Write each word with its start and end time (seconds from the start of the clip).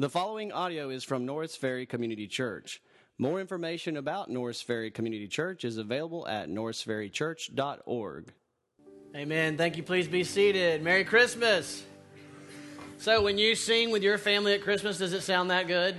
The 0.00 0.08
following 0.08 0.50
audio 0.50 0.88
is 0.88 1.04
from 1.04 1.26
Norris 1.26 1.56
Ferry 1.56 1.84
Community 1.84 2.26
Church. 2.26 2.80
More 3.18 3.38
information 3.38 3.98
about 3.98 4.30
Norris 4.30 4.62
Ferry 4.62 4.90
Community 4.90 5.28
Church 5.28 5.62
is 5.62 5.76
available 5.76 6.26
at 6.26 6.48
norrisferrychurch.org. 6.48 8.32
Amen. 9.14 9.58
Thank 9.58 9.76
you. 9.76 9.82
Please 9.82 10.08
be 10.08 10.24
seated. 10.24 10.82
Merry 10.82 11.04
Christmas. 11.04 11.84
So, 12.96 13.20
when 13.20 13.36
you 13.36 13.54
sing 13.54 13.90
with 13.90 14.02
your 14.02 14.16
family 14.16 14.54
at 14.54 14.62
Christmas, 14.62 14.96
does 14.96 15.12
it 15.12 15.20
sound 15.20 15.50
that 15.50 15.66
good? 15.66 15.96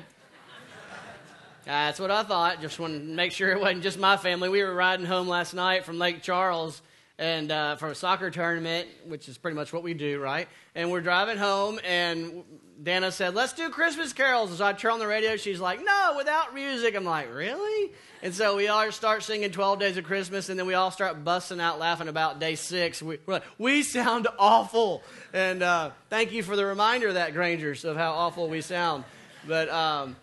That's 1.66 2.00
what 2.00 2.10
I 2.10 2.24
thought. 2.24 2.60
Just 2.60 2.80
want 2.80 2.94
to 2.96 3.00
make 3.00 3.32
sure 3.32 3.52
it 3.52 3.62
wasn't 3.62 3.84
just 3.84 4.00
my 4.00 4.18
family. 4.18 4.50
We 4.50 4.64
were 4.64 4.74
riding 4.74 5.06
home 5.06 5.28
last 5.28 5.54
night 5.54 5.86
from 5.86 6.00
Lake 6.00 6.24
Charles 6.24 6.82
and 7.22 7.52
uh, 7.52 7.76
from 7.76 7.92
a 7.92 7.96
soccer 7.96 8.32
tournament, 8.32 8.88
which 9.06 9.30
is 9.30 9.38
pretty 9.38 9.56
much 9.56 9.72
what 9.72 9.84
we 9.84 9.94
do, 9.94 10.20
right? 10.20 10.48
And 10.74 10.90
we're 10.90 11.02
driving 11.02 11.38
home, 11.38 11.80
and 11.86 12.44
Dana 12.82 13.12
said, 13.12 13.36
"Let's 13.36 13.54
do 13.54 13.70
Christmas 13.70 14.12
carols." 14.12 14.58
So 14.58 14.66
I 14.66 14.74
turn 14.74 14.94
on 14.94 15.00
the 15.00 15.06
radio. 15.06 15.38
She's 15.38 15.60
like, 15.60 15.86
"No, 15.86 16.16
without 16.18 16.56
music." 16.56 16.96
I'm 16.96 17.06
like, 17.06 17.32
"Really?" 17.32 17.92
And 18.24 18.34
so 18.34 18.58
we 18.58 18.70
all 18.70 18.92
start 18.92 19.22
singing 19.22 19.52
12 19.52 19.80
Days 19.80 19.98
of 19.98 20.04
Christmas, 20.04 20.50
and 20.50 20.60
then 20.60 20.66
we 20.66 20.74
all 20.74 20.90
start 20.90 21.24
busting 21.24 21.62
out 21.62 21.78
laughing 21.78 22.08
about 22.08 22.40
day 22.40 22.56
six. 22.56 23.04
We, 23.04 23.16
are 23.16 23.20
like, 23.28 23.44
we 23.60 23.84
sound 23.84 24.28
awful. 24.40 25.04
And 25.32 25.62
uh, 25.62 25.92
thank 26.10 26.32
you 26.32 26.42
for 26.42 26.56
the 26.56 26.66
reminder 26.66 27.14
that, 27.14 27.34
Grangers, 27.34 27.86
of 27.86 27.98
how 27.98 28.14
awful 28.14 28.50
we 28.50 28.62
sound. 28.62 29.04
But 29.48 29.70
um, 29.70 30.16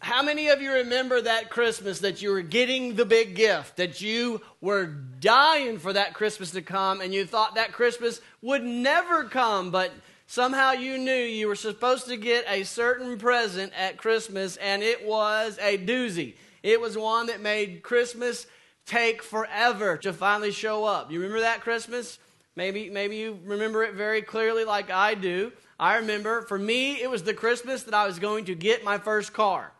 how 0.00 0.22
many 0.22 0.48
of 0.48 0.60
you 0.60 0.72
remember 0.72 1.20
that 1.20 1.50
Christmas 1.50 2.00
that 2.00 2.22
you 2.22 2.30
were 2.30 2.42
getting 2.42 2.96
the 2.96 3.04
big 3.04 3.34
gift, 3.34 3.76
that 3.76 4.00
you 4.00 4.40
were 4.60 4.86
dying 4.86 5.78
for 5.78 5.92
that 5.92 6.14
Christmas 6.14 6.50
to 6.52 6.62
come, 6.62 7.00
and 7.00 7.14
you 7.14 7.24
thought 7.24 7.54
that 7.54 7.72
Christmas 7.72 8.20
would 8.42 8.64
never 8.64 9.24
come, 9.24 9.70
but 9.70 9.92
somehow 10.26 10.72
you 10.72 10.98
knew 10.98 11.12
you 11.12 11.46
were 11.46 11.54
supposed 11.54 12.06
to 12.08 12.16
get 12.16 12.44
a 12.48 12.64
certain 12.64 13.18
present 13.18 13.72
at 13.76 13.98
Christmas, 13.98 14.56
and 14.56 14.82
it 14.82 15.06
was 15.06 15.58
a 15.60 15.78
doozy. 15.78 16.34
It 16.62 16.80
was 16.80 16.98
one 16.98 17.26
that 17.26 17.40
made 17.40 17.82
Christmas 17.82 18.46
take 18.86 19.22
forever 19.22 19.96
to 19.98 20.12
finally 20.12 20.50
show 20.50 20.84
up. 20.84 21.12
You 21.12 21.20
remember 21.20 21.40
that 21.40 21.60
Christmas? 21.60 22.18
Maybe, 22.56 22.90
maybe 22.90 23.16
you 23.16 23.38
remember 23.44 23.84
it 23.84 23.94
very 23.94 24.22
clearly, 24.22 24.64
like 24.64 24.90
I 24.90 25.14
do. 25.14 25.52
I 25.80 25.96
remember 25.96 26.42
for 26.42 26.58
me, 26.58 27.00
it 27.00 27.08
was 27.08 27.22
the 27.22 27.34
Christmas 27.34 27.84
that 27.84 27.94
I 27.94 28.06
was 28.06 28.18
going 28.18 28.46
to 28.46 28.54
get 28.54 28.82
my 28.82 28.98
first 28.98 29.32
car. 29.32 29.72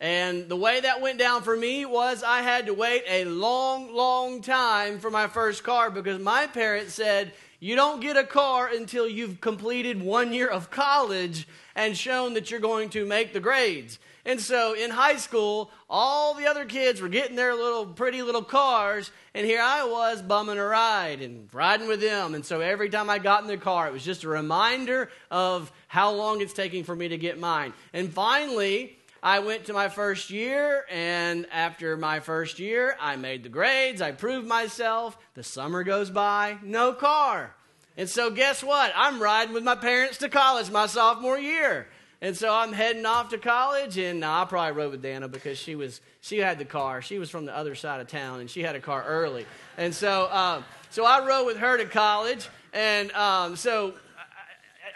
And 0.00 0.48
the 0.48 0.56
way 0.56 0.80
that 0.80 1.00
went 1.00 1.18
down 1.18 1.42
for 1.42 1.56
me 1.56 1.84
was 1.84 2.22
I 2.22 2.42
had 2.42 2.66
to 2.66 2.74
wait 2.74 3.04
a 3.08 3.24
long, 3.24 3.92
long 3.94 4.42
time 4.42 4.98
for 4.98 5.10
my 5.10 5.26
first 5.26 5.64
car 5.64 5.90
because 5.90 6.20
my 6.20 6.46
parents 6.46 6.94
said, 6.94 7.32
You 7.58 7.74
don't 7.74 8.00
get 8.00 8.16
a 8.16 8.24
car 8.24 8.68
until 8.68 9.08
you've 9.08 9.40
completed 9.40 10.02
one 10.02 10.32
year 10.32 10.48
of 10.48 10.70
college 10.70 11.48
and 11.74 11.96
shown 11.96 12.34
that 12.34 12.50
you're 12.50 12.60
going 12.60 12.90
to 12.90 13.06
make 13.06 13.32
the 13.32 13.40
grades. 13.40 13.98
And 14.26 14.40
so 14.40 14.74
in 14.74 14.90
high 14.90 15.16
school, 15.16 15.70
all 15.88 16.34
the 16.34 16.46
other 16.46 16.64
kids 16.64 17.00
were 17.00 17.08
getting 17.08 17.36
their 17.36 17.54
little 17.54 17.84
pretty 17.84 18.22
little 18.22 18.42
cars, 18.42 19.10
and 19.34 19.46
here 19.46 19.60
I 19.62 19.84
was 19.84 20.22
bumming 20.22 20.58
a 20.58 20.64
ride 20.64 21.20
and 21.20 21.48
riding 21.52 21.88
with 21.88 22.00
them. 22.00 22.34
And 22.34 22.44
so 22.44 22.60
every 22.60 22.88
time 22.88 23.10
I 23.10 23.18
got 23.18 23.42
in 23.42 23.48
the 23.48 23.58
car, 23.58 23.86
it 23.86 23.92
was 23.92 24.04
just 24.04 24.24
a 24.24 24.28
reminder 24.28 25.10
of 25.30 25.70
how 25.88 26.12
long 26.12 26.40
it's 26.40 26.54
taking 26.54 26.84
for 26.84 26.96
me 26.96 27.08
to 27.08 27.18
get 27.18 27.38
mine. 27.38 27.74
And 27.92 28.10
finally, 28.10 28.98
I 29.22 29.40
went 29.40 29.66
to 29.66 29.72
my 29.72 29.88
first 29.88 30.30
year, 30.30 30.84
and 30.90 31.46
after 31.52 31.96
my 31.96 32.20
first 32.20 32.58
year, 32.58 32.96
I 33.00 33.16
made 33.16 33.42
the 33.42 33.48
grades, 33.48 34.00
I 34.00 34.12
proved 34.12 34.46
myself. 34.46 35.18
The 35.34 35.42
summer 35.42 35.82
goes 35.82 36.10
by, 36.10 36.58
no 36.62 36.94
car. 36.94 37.54
And 37.96 38.08
so, 38.08 38.30
guess 38.30 38.62
what? 38.62 38.92
I'm 38.96 39.22
riding 39.22 39.54
with 39.54 39.64
my 39.64 39.76
parents 39.76 40.18
to 40.18 40.28
college 40.28 40.70
my 40.70 40.86
sophomore 40.86 41.38
year. 41.38 41.86
And 42.24 42.34
so 42.34 42.50
I'm 42.50 42.72
heading 42.72 43.04
off 43.04 43.28
to 43.28 43.38
college, 43.38 43.98
and 43.98 44.24
I 44.24 44.46
probably 44.46 44.72
rode 44.72 44.92
with 44.92 45.02
Dana 45.02 45.28
because 45.28 45.58
she 45.58 45.74
was 45.74 46.00
she 46.22 46.38
had 46.38 46.58
the 46.58 46.64
car. 46.64 47.02
She 47.02 47.18
was 47.18 47.28
from 47.28 47.44
the 47.44 47.54
other 47.54 47.74
side 47.74 48.00
of 48.00 48.08
town, 48.08 48.40
and 48.40 48.48
she 48.48 48.62
had 48.62 48.74
a 48.74 48.80
car 48.80 49.04
early. 49.04 49.44
And 49.76 49.94
so 49.94 50.32
um, 50.32 50.64
so 50.88 51.04
I 51.04 51.22
rode 51.22 51.44
with 51.44 51.58
her 51.58 51.76
to 51.76 51.84
college, 51.84 52.48
and 52.72 53.12
um, 53.12 53.56
so 53.56 53.92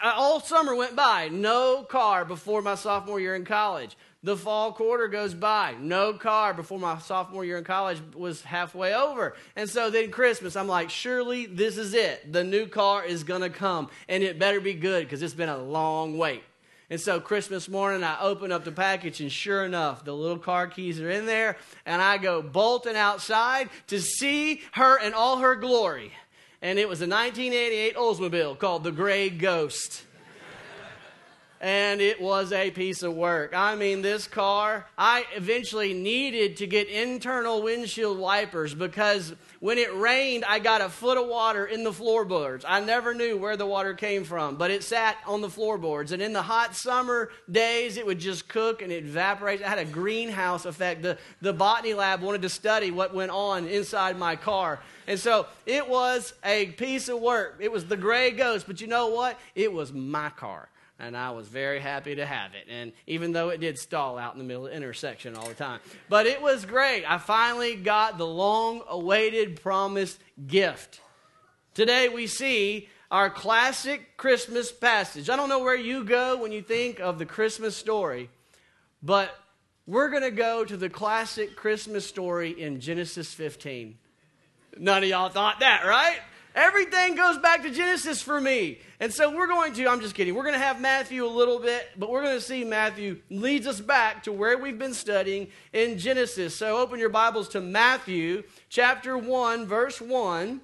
I, 0.01 0.09
I, 0.09 0.13
all 0.13 0.39
summer 0.39 0.73
went 0.73 0.95
by, 0.95 1.29
no 1.29 1.83
car 1.83 2.25
before 2.25 2.63
my 2.63 2.73
sophomore 2.73 3.19
year 3.19 3.35
in 3.35 3.45
college. 3.45 3.95
The 4.23 4.35
fall 4.35 4.73
quarter 4.73 5.07
goes 5.07 5.35
by, 5.35 5.75
no 5.79 6.13
car 6.13 6.55
before 6.55 6.79
my 6.79 6.97
sophomore 6.97 7.45
year 7.45 7.59
in 7.59 7.63
college 7.63 8.01
was 8.15 8.41
halfway 8.41 8.95
over. 8.95 9.35
And 9.55 9.69
so 9.69 9.91
then 9.91 10.09
Christmas, 10.09 10.55
I'm 10.55 10.67
like, 10.67 10.89
surely 10.89 11.45
this 11.45 11.77
is 11.77 11.93
it. 11.93 12.33
The 12.33 12.43
new 12.43 12.65
car 12.65 13.05
is 13.05 13.23
going 13.23 13.41
to 13.41 13.51
come, 13.51 13.91
and 14.07 14.23
it 14.23 14.39
better 14.39 14.59
be 14.59 14.73
good 14.73 15.03
because 15.05 15.21
it's 15.21 15.35
been 15.35 15.47
a 15.47 15.59
long 15.59 16.17
wait. 16.17 16.41
And 16.89 16.99
so 16.99 17.19
Christmas 17.19 17.69
morning, 17.69 18.03
I 18.03 18.19
open 18.19 18.51
up 18.51 18.65
the 18.65 18.71
package, 18.71 19.21
and 19.21 19.31
sure 19.31 19.63
enough, 19.63 20.03
the 20.03 20.13
little 20.13 20.39
car 20.39 20.67
keys 20.67 20.99
are 20.99 21.09
in 21.09 21.27
there, 21.27 21.57
and 21.85 22.01
I 22.01 22.17
go 22.17 22.41
bolting 22.41 22.95
outside 22.95 23.69
to 23.87 24.01
see 24.01 24.61
her 24.71 24.97
in 24.97 25.13
all 25.13 25.37
her 25.37 25.55
glory. 25.55 26.11
And 26.61 26.79
it 26.79 26.89
was 26.89 27.01
a 27.01 27.07
1988 27.07 27.95
Oldsmobile 27.95 28.57
called 28.57 28.83
the 28.83 28.91
Gray 28.91 29.29
Ghost 29.29 30.03
and 31.61 31.99
it 31.99 32.21
was 32.21 32.53
a 32.53 32.71
piece 32.71 33.03
of 33.03 33.13
work. 33.13 33.53
I 33.53 33.75
mean, 33.75 34.01
this 34.01 34.27
car, 34.27 34.87
I 34.97 35.25
eventually 35.35 35.93
needed 35.93 36.57
to 36.57 36.67
get 36.67 36.87
internal 36.87 37.61
windshield 37.61 38.17
wipers 38.17 38.73
because 38.73 39.35
when 39.59 39.77
it 39.77 39.93
rained, 39.93 40.45
I 40.45 40.59
got 40.59 40.81
a 40.81 40.87
foot 40.87 41.17
of 41.17 41.27
water 41.27 41.65
in 41.65 41.83
the 41.83 41.91
floorboards. 41.91 42.63
I 42.67 42.79
never 42.79 43.13
knew 43.13 43.37
where 43.37 43.57
the 43.57 43.65
water 43.65 43.93
came 43.93 44.23
from, 44.23 44.55
but 44.55 44.71
it 44.71 44.83
sat 44.83 45.17
on 45.27 45.41
the 45.41 45.49
floorboards. 45.49 46.13
And 46.13 46.21
in 46.21 46.31
the 46.31 46.41
hot 46.41 46.75
summer 46.75 47.29
days, 47.51 47.97
it 47.97 48.05
would 48.05 48.19
just 48.19 48.47
cook 48.47 48.81
and 48.81 48.91
it 48.91 49.03
evaporate. 49.03 49.59
It 49.59 49.67
had 49.67 49.77
a 49.77 49.85
greenhouse 49.85 50.65
effect. 50.65 51.01
The, 51.01 51.17
the 51.41 51.51
botany 51.51 51.93
lab 51.93 52.21
wanted 52.21 52.43
to 52.43 52.49
study 52.49 52.89
what 52.89 53.13
went 53.13 53.31
on 53.31 53.67
inside 53.67 54.17
my 54.17 54.37
car. 54.37 54.79
And 55.07 55.19
so 55.19 55.47
it 55.65 55.89
was 55.89 56.33
a 56.45 56.67
piece 56.67 57.09
of 57.09 57.19
work. 57.19 57.57
It 57.59 57.71
was 57.71 57.85
the 57.85 57.97
gray 57.97 58.31
ghost, 58.31 58.65
but 58.65 58.79
you 58.79 58.87
know 58.87 59.07
what? 59.07 59.37
It 59.55 59.73
was 59.73 59.91
my 59.91 60.29
car 60.29 60.69
and 60.99 61.15
I 61.15 61.31
was 61.31 61.47
very 61.47 61.79
happy 61.79 62.15
to 62.15 62.25
have 62.25 62.53
it. 62.53 62.67
And 62.69 62.91
even 63.07 63.31
though 63.31 63.49
it 63.49 63.59
did 63.59 63.79
stall 63.79 64.17
out 64.17 64.33
in 64.33 64.39
the 64.39 64.45
middle 64.45 64.65
of 64.65 64.71
the 64.71 64.77
intersection 64.77 65.35
all 65.35 65.47
the 65.47 65.53
time, 65.53 65.79
but 66.09 66.27
it 66.27 66.41
was 66.41 66.65
great. 66.65 67.05
I 67.05 67.17
finally 67.17 67.75
got 67.75 68.17
the 68.17 68.27
long 68.27 68.81
awaited 68.87 69.61
promised 69.61 70.19
gift. 70.45 71.01
Today 71.73 72.09
we 72.09 72.27
see 72.27 72.89
our 73.09 73.29
classic 73.29 74.17
Christmas 74.17 74.71
passage. 74.71 75.29
I 75.29 75.35
don't 75.35 75.49
know 75.49 75.63
where 75.63 75.75
you 75.75 76.03
go 76.03 76.37
when 76.41 76.51
you 76.51 76.61
think 76.61 76.99
of 76.99 77.17
the 77.17 77.25
Christmas 77.25 77.75
story, 77.75 78.29
but 79.01 79.33
we're 79.87 80.09
going 80.09 80.23
to 80.23 80.31
go 80.31 80.63
to 80.63 80.77
the 80.77 80.89
classic 80.89 81.55
Christmas 81.55 82.05
story 82.05 82.51
in 82.51 82.79
Genesis 82.79 83.33
15. 83.33 83.97
None 84.77 85.03
of 85.03 85.09
y'all 85.09 85.29
thought 85.29 85.61
that, 85.61 85.83
right? 85.85 86.19
Everything 86.59 87.15
goes 87.15 87.37
back 87.37 87.63
to 87.63 87.69
Genesis 87.71 88.21
for 88.21 88.41
me. 88.41 88.79
And 88.99 89.13
so 89.13 89.33
we're 89.33 89.47
going 89.47 89.71
to, 89.75 89.87
I'm 89.87 90.01
just 90.01 90.13
kidding, 90.13 90.35
we're 90.35 90.43
going 90.43 90.55
to 90.55 90.59
have 90.59 90.81
Matthew 90.81 91.25
a 91.25 91.25
little 91.25 91.57
bit, 91.57 91.87
but 91.95 92.09
we're 92.09 92.21
going 92.21 92.35
to 92.35 92.41
see 92.41 92.65
Matthew 92.65 93.21
leads 93.29 93.65
us 93.65 93.79
back 93.79 94.23
to 94.23 94.33
where 94.33 94.57
we've 94.57 94.77
been 94.77 94.93
studying 94.93 95.47
in 95.71 95.97
Genesis. 95.97 96.53
So 96.53 96.77
open 96.77 96.99
your 96.99 97.07
Bibles 97.07 97.47
to 97.49 97.61
Matthew 97.61 98.43
chapter 98.67 99.17
1, 99.17 99.67
verse 99.67 100.01
1, 100.01 100.59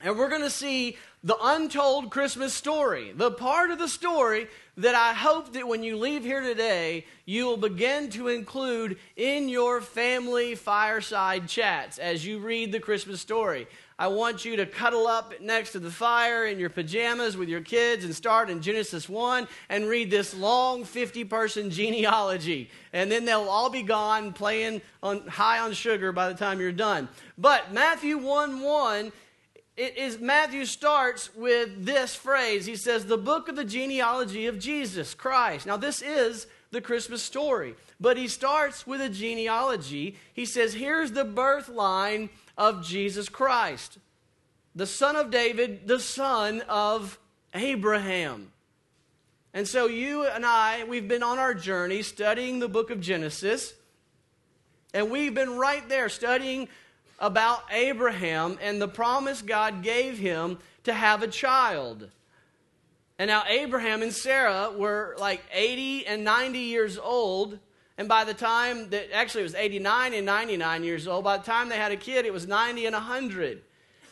and 0.00 0.18
we're 0.18 0.30
going 0.30 0.40
to 0.40 0.48
see 0.48 0.96
the 1.22 1.36
untold 1.42 2.10
Christmas 2.10 2.54
story, 2.54 3.12
the 3.14 3.30
part 3.30 3.70
of 3.70 3.78
the 3.78 3.88
story 3.88 4.48
that 4.76 4.94
I 4.94 5.12
hope 5.12 5.52
that 5.54 5.66
when 5.66 5.82
you 5.82 5.98
leave 5.98 6.22
here 6.22 6.40
today, 6.40 7.04
you 7.24 7.46
will 7.46 7.56
begin 7.56 8.08
to 8.10 8.28
include 8.28 8.96
in 9.16 9.48
your 9.48 9.80
family 9.80 10.54
fireside 10.54 11.48
chats 11.48 11.98
as 11.98 12.24
you 12.24 12.38
read 12.38 12.72
the 12.72 12.80
Christmas 12.80 13.20
story. 13.20 13.66
I 13.98 14.08
want 14.08 14.44
you 14.44 14.56
to 14.56 14.66
cuddle 14.66 15.06
up 15.06 15.40
next 15.40 15.72
to 15.72 15.78
the 15.78 15.90
fire 15.90 16.44
in 16.46 16.58
your 16.58 16.68
pajamas 16.68 17.34
with 17.34 17.48
your 17.48 17.62
kids 17.62 18.04
and 18.04 18.14
start 18.14 18.50
in 18.50 18.60
Genesis 18.60 19.08
1 19.08 19.48
and 19.70 19.86
read 19.86 20.10
this 20.10 20.34
long 20.34 20.84
50 20.84 21.24
person 21.24 21.70
genealogy. 21.70 22.68
And 22.92 23.10
then 23.10 23.24
they'll 23.24 23.48
all 23.48 23.70
be 23.70 23.82
gone 23.82 24.34
playing 24.34 24.82
on 25.02 25.26
high 25.26 25.60
on 25.60 25.72
sugar 25.72 26.12
by 26.12 26.28
the 26.28 26.34
time 26.34 26.60
you're 26.60 26.72
done. 26.72 27.08
But 27.38 27.72
Matthew 27.72 28.18
1 28.18 28.60
1 28.60 29.12
it 29.78 29.98
is 29.98 30.18
Matthew 30.18 30.64
starts 30.64 31.34
with 31.34 31.84
this 31.84 32.14
phrase. 32.14 32.64
He 32.64 32.76
says, 32.76 33.04
"The 33.04 33.18
book 33.18 33.48
of 33.48 33.56
the 33.56 33.64
genealogy 33.64 34.46
of 34.46 34.58
Jesus 34.58 35.12
Christ." 35.12 35.66
Now 35.66 35.76
this 35.76 36.00
is 36.00 36.46
the 36.70 36.80
Christmas 36.80 37.22
story, 37.22 37.74
but 38.00 38.16
he 38.16 38.26
starts 38.26 38.86
with 38.86 39.02
a 39.02 39.10
genealogy. 39.10 40.16
He 40.32 40.46
says, 40.46 40.72
"Here's 40.72 41.12
the 41.12 41.24
birth 41.24 41.68
line 41.68 42.30
of 42.56 42.84
Jesus 42.84 43.28
Christ, 43.28 43.98
the 44.74 44.86
son 44.86 45.16
of 45.16 45.30
David, 45.30 45.86
the 45.86 46.00
son 46.00 46.62
of 46.68 47.18
Abraham. 47.54 48.52
And 49.54 49.66
so, 49.66 49.86
you 49.86 50.26
and 50.26 50.44
I, 50.44 50.84
we've 50.84 51.08
been 51.08 51.22
on 51.22 51.38
our 51.38 51.54
journey 51.54 52.02
studying 52.02 52.58
the 52.58 52.68
book 52.68 52.90
of 52.90 53.00
Genesis, 53.00 53.72
and 54.92 55.10
we've 55.10 55.34
been 55.34 55.56
right 55.56 55.86
there 55.88 56.08
studying 56.08 56.68
about 57.18 57.62
Abraham 57.70 58.58
and 58.60 58.80
the 58.80 58.88
promise 58.88 59.40
God 59.40 59.82
gave 59.82 60.18
him 60.18 60.58
to 60.84 60.92
have 60.92 61.22
a 61.22 61.28
child. 61.28 62.10
And 63.18 63.28
now 63.28 63.44
Abraham 63.48 64.02
and 64.02 64.12
Sarah 64.12 64.72
were 64.76 65.16
like 65.18 65.42
80 65.52 66.06
and 66.06 66.24
90 66.24 66.58
years 66.58 66.98
old. 66.98 67.58
And 67.98 68.08
by 68.08 68.24
the 68.24 68.34
time 68.34 68.90
that, 68.90 69.12
actually, 69.12 69.40
it 69.40 69.44
was 69.44 69.54
89 69.54 70.14
and 70.14 70.26
99 70.26 70.84
years 70.84 71.08
old. 71.08 71.24
By 71.24 71.38
the 71.38 71.44
time 71.44 71.68
they 71.68 71.76
had 71.76 71.92
a 71.92 71.96
kid, 71.96 72.26
it 72.26 72.32
was 72.32 72.46
90 72.46 72.86
and 72.86 72.94
100. 72.94 73.62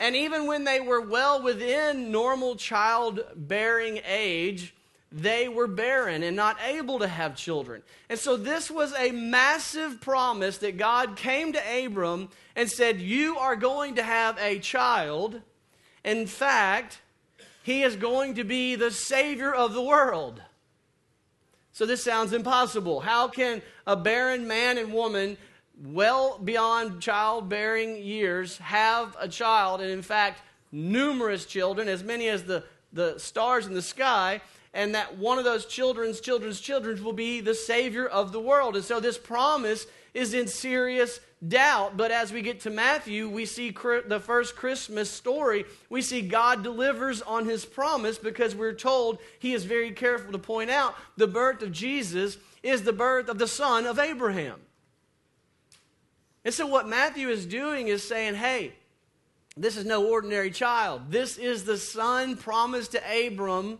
And 0.00 0.16
even 0.16 0.46
when 0.46 0.64
they 0.64 0.80
were 0.80 1.00
well 1.00 1.42
within 1.42 2.10
normal 2.10 2.56
childbearing 2.56 4.00
age, 4.06 4.74
they 5.12 5.46
were 5.46 5.68
barren 5.68 6.24
and 6.24 6.34
not 6.34 6.56
able 6.66 6.98
to 6.98 7.06
have 7.06 7.36
children. 7.36 7.82
And 8.08 8.18
so 8.18 8.36
this 8.36 8.70
was 8.70 8.92
a 8.94 9.12
massive 9.12 10.00
promise 10.00 10.58
that 10.58 10.76
God 10.76 11.16
came 11.16 11.52
to 11.52 11.84
Abram 11.86 12.30
and 12.56 12.68
said, 12.68 13.00
You 13.00 13.38
are 13.38 13.54
going 13.54 13.94
to 13.94 14.02
have 14.02 14.36
a 14.38 14.58
child. 14.58 15.40
In 16.04 16.26
fact, 16.26 17.00
he 17.62 17.82
is 17.82 17.96
going 17.96 18.34
to 18.34 18.44
be 18.44 18.74
the 18.74 18.90
Savior 18.90 19.54
of 19.54 19.72
the 19.72 19.82
world. 19.82 20.42
So 21.74 21.86
this 21.86 22.04
sounds 22.04 22.32
impossible. 22.32 23.00
How 23.00 23.26
can 23.26 23.60
a 23.84 23.96
barren 23.96 24.46
man 24.46 24.78
and 24.78 24.92
woman, 24.92 25.36
well 25.76 26.38
beyond 26.38 27.00
childbearing 27.02 28.00
years, 28.00 28.58
have 28.58 29.16
a 29.18 29.26
child, 29.26 29.80
and 29.80 29.90
in 29.90 30.00
fact, 30.00 30.40
numerous 30.70 31.44
children, 31.44 31.88
as 31.88 32.04
many 32.04 32.28
as 32.28 32.44
the, 32.44 32.62
the 32.92 33.18
stars 33.18 33.66
in 33.66 33.74
the 33.74 33.82
sky, 33.82 34.40
and 34.72 34.94
that 34.94 35.18
one 35.18 35.36
of 35.36 35.42
those 35.42 35.66
children's 35.66 36.20
children's 36.20 36.60
children 36.60 37.02
will 37.02 37.12
be 37.12 37.40
the 37.40 37.56
Savior 37.56 38.06
of 38.06 38.30
the 38.30 38.40
world? 38.40 38.76
And 38.76 38.84
so 38.84 39.00
this 39.00 39.18
promise 39.18 39.84
is 40.14 40.32
in 40.32 40.46
serious 40.46 41.18
doubt. 41.48 41.96
But 41.96 42.10
as 42.10 42.32
we 42.32 42.42
get 42.42 42.60
to 42.60 42.70
Matthew, 42.70 43.28
we 43.28 43.46
see 43.46 43.70
the 43.70 44.20
first 44.20 44.56
Christmas 44.56 45.10
story. 45.10 45.64
We 45.88 46.02
see 46.02 46.22
God 46.22 46.62
delivers 46.62 47.22
on 47.22 47.46
his 47.46 47.64
promise 47.64 48.18
because 48.18 48.54
we're 48.54 48.74
told 48.74 49.18
he 49.38 49.52
is 49.52 49.64
very 49.64 49.92
careful 49.92 50.32
to 50.32 50.38
point 50.38 50.70
out 50.70 50.94
the 51.16 51.26
birth 51.26 51.62
of 51.62 51.72
Jesus 51.72 52.38
is 52.62 52.82
the 52.82 52.92
birth 52.92 53.28
of 53.28 53.38
the 53.38 53.48
son 53.48 53.86
of 53.86 53.98
Abraham. 53.98 54.60
And 56.44 56.52
so, 56.52 56.66
what 56.66 56.88
Matthew 56.88 57.28
is 57.28 57.46
doing 57.46 57.88
is 57.88 58.06
saying, 58.06 58.34
hey, 58.34 58.74
this 59.56 59.76
is 59.76 59.84
no 59.84 60.06
ordinary 60.06 60.50
child. 60.50 61.10
This 61.10 61.38
is 61.38 61.64
the 61.64 61.78
son 61.78 62.36
promised 62.36 62.92
to 62.92 63.26
Abram 63.26 63.78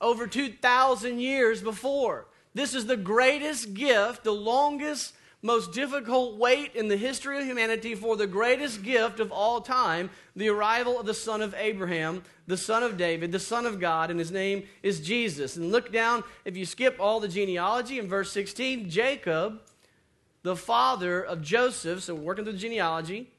over 0.00 0.26
2,000 0.26 1.20
years 1.20 1.62
before. 1.62 2.26
This 2.54 2.74
is 2.74 2.86
the 2.86 2.96
greatest 2.96 3.74
gift, 3.74 4.24
the 4.24 4.32
longest 4.32 5.12
most 5.44 5.72
difficult 5.72 6.38
wait 6.38 6.74
in 6.74 6.88
the 6.88 6.96
history 6.96 7.38
of 7.38 7.44
humanity 7.44 7.94
for 7.94 8.16
the 8.16 8.26
greatest 8.26 8.82
gift 8.82 9.20
of 9.20 9.30
all 9.30 9.60
time 9.60 10.08
the 10.34 10.48
arrival 10.48 10.98
of 10.98 11.04
the 11.04 11.12
son 11.12 11.42
of 11.42 11.54
Abraham, 11.58 12.22
the 12.46 12.56
son 12.56 12.82
of 12.82 12.96
David, 12.96 13.30
the 13.30 13.38
son 13.38 13.66
of 13.66 13.78
God, 13.78 14.10
and 14.10 14.18
his 14.18 14.32
name 14.32 14.64
is 14.82 15.00
Jesus. 15.00 15.56
And 15.56 15.70
look 15.70 15.92
down, 15.92 16.24
if 16.46 16.56
you 16.56 16.64
skip 16.64 16.96
all 16.98 17.20
the 17.20 17.28
genealogy 17.28 17.98
in 17.98 18.08
verse 18.08 18.32
16, 18.32 18.88
Jacob, 18.88 19.60
the 20.42 20.56
father 20.56 21.22
of 21.22 21.42
Joseph, 21.42 22.02
so 22.02 22.14
we're 22.14 22.22
working 22.22 22.44
through 22.44 22.54
the 22.54 22.58
genealogy. 22.58 23.30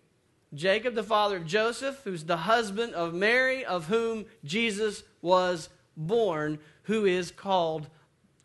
Jacob, 0.53 0.93
the 0.93 1.03
father 1.03 1.37
of 1.37 1.47
Joseph, 1.47 2.01
who's 2.03 2.25
the 2.25 2.37
husband 2.37 2.93
of 2.93 3.15
Mary, 3.15 3.65
of 3.65 3.87
whom 3.87 4.25
Jesus 4.43 5.01
was 5.23 5.69
born, 5.97 6.59
who 6.83 7.03
is 7.03 7.31
called 7.31 7.87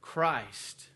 Christ. 0.00 0.86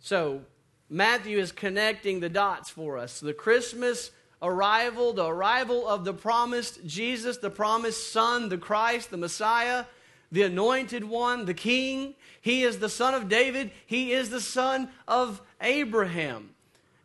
So, 0.00 0.40
Matthew 0.88 1.38
is 1.38 1.52
connecting 1.52 2.20
the 2.20 2.28
dots 2.28 2.70
for 2.70 2.96
us. 2.98 3.20
The 3.20 3.34
Christmas 3.34 4.10
arrival, 4.40 5.12
the 5.12 5.26
arrival 5.26 5.86
of 5.88 6.04
the 6.04 6.14
promised 6.14 6.84
Jesus, 6.86 7.38
the 7.38 7.50
promised 7.50 8.12
Son, 8.12 8.48
the 8.48 8.58
Christ, 8.58 9.10
the 9.10 9.16
Messiah, 9.16 9.86
the 10.30 10.42
anointed 10.42 11.04
one, 11.04 11.44
the 11.44 11.54
King. 11.54 12.14
He 12.40 12.62
is 12.62 12.78
the 12.78 12.88
son 12.88 13.14
of 13.14 13.28
David. 13.28 13.70
He 13.86 14.12
is 14.12 14.30
the 14.30 14.40
son 14.40 14.88
of 15.08 15.40
Abraham. 15.60 16.50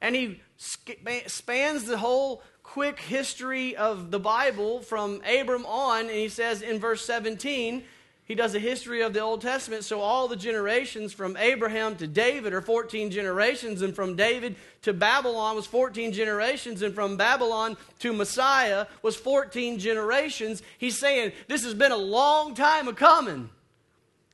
And 0.01 0.15
he 0.15 0.41
spans 0.57 1.85
the 1.85 1.97
whole 1.97 2.43
quick 2.63 2.99
history 2.99 3.75
of 3.75 4.11
the 4.11 4.19
Bible 4.19 4.81
from 4.81 5.21
Abram 5.25 5.65
on, 5.65 6.01
and 6.01 6.09
he 6.09 6.29
says 6.29 6.61
in 6.61 6.79
verse 6.79 7.05
17, 7.05 7.83
he 8.31 8.35
does 8.35 8.55
a 8.55 8.59
history 8.59 9.01
of 9.01 9.11
the 9.11 9.19
Old 9.19 9.41
Testament. 9.41 9.83
So 9.83 9.99
all 9.99 10.29
the 10.29 10.37
generations 10.37 11.11
from 11.11 11.35
Abraham 11.35 11.97
to 11.97 12.07
David 12.07 12.53
are 12.53 12.61
14 12.61 13.11
generations, 13.11 13.81
and 13.81 13.93
from 13.93 14.15
David 14.15 14.55
to 14.83 14.93
Babylon 14.93 15.57
was 15.57 15.67
14 15.67 16.13
generations, 16.13 16.81
and 16.81 16.95
from 16.95 17.17
Babylon 17.17 17.75
to 17.99 18.13
Messiah 18.13 18.85
was 19.01 19.17
14 19.17 19.79
generations. 19.79 20.63
He's 20.77 20.97
saying 20.97 21.33
this 21.49 21.65
has 21.65 21.73
been 21.73 21.91
a 21.91 21.97
long 21.97 22.55
time 22.55 22.87
of 22.87 22.95
coming. 22.95 23.49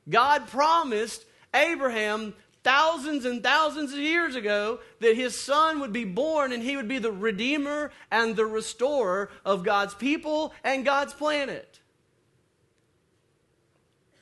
God 0.08 0.46
promised 0.46 1.24
Abraham 1.52 2.34
thousands 2.62 3.24
and 3.24 3.42
thousands 3.42 3.92
of 3.92 3.98
years 3.98 4.36
ago 4.36 4.78
that 5.00 5.16
his 5.16 5.36
son 5.36 5.80
would 5.80 5.92
be 5.92 6.04
born 6.04 6.52
and 6.52 6.62
he 6.62 6.76
would 6.76 6.86
be 6.86 7.00
the 7.00 7.10
redeemer 7.10 7.90
and 8.12 8.36
the 8.36 8.46
restorer 8.46 9.28
of 9.44 9.64
God's 9.64 9.96
people 9.96 10.52
and 10.62 10.84
God's 10.84 11.14
planet. 11.14 11.80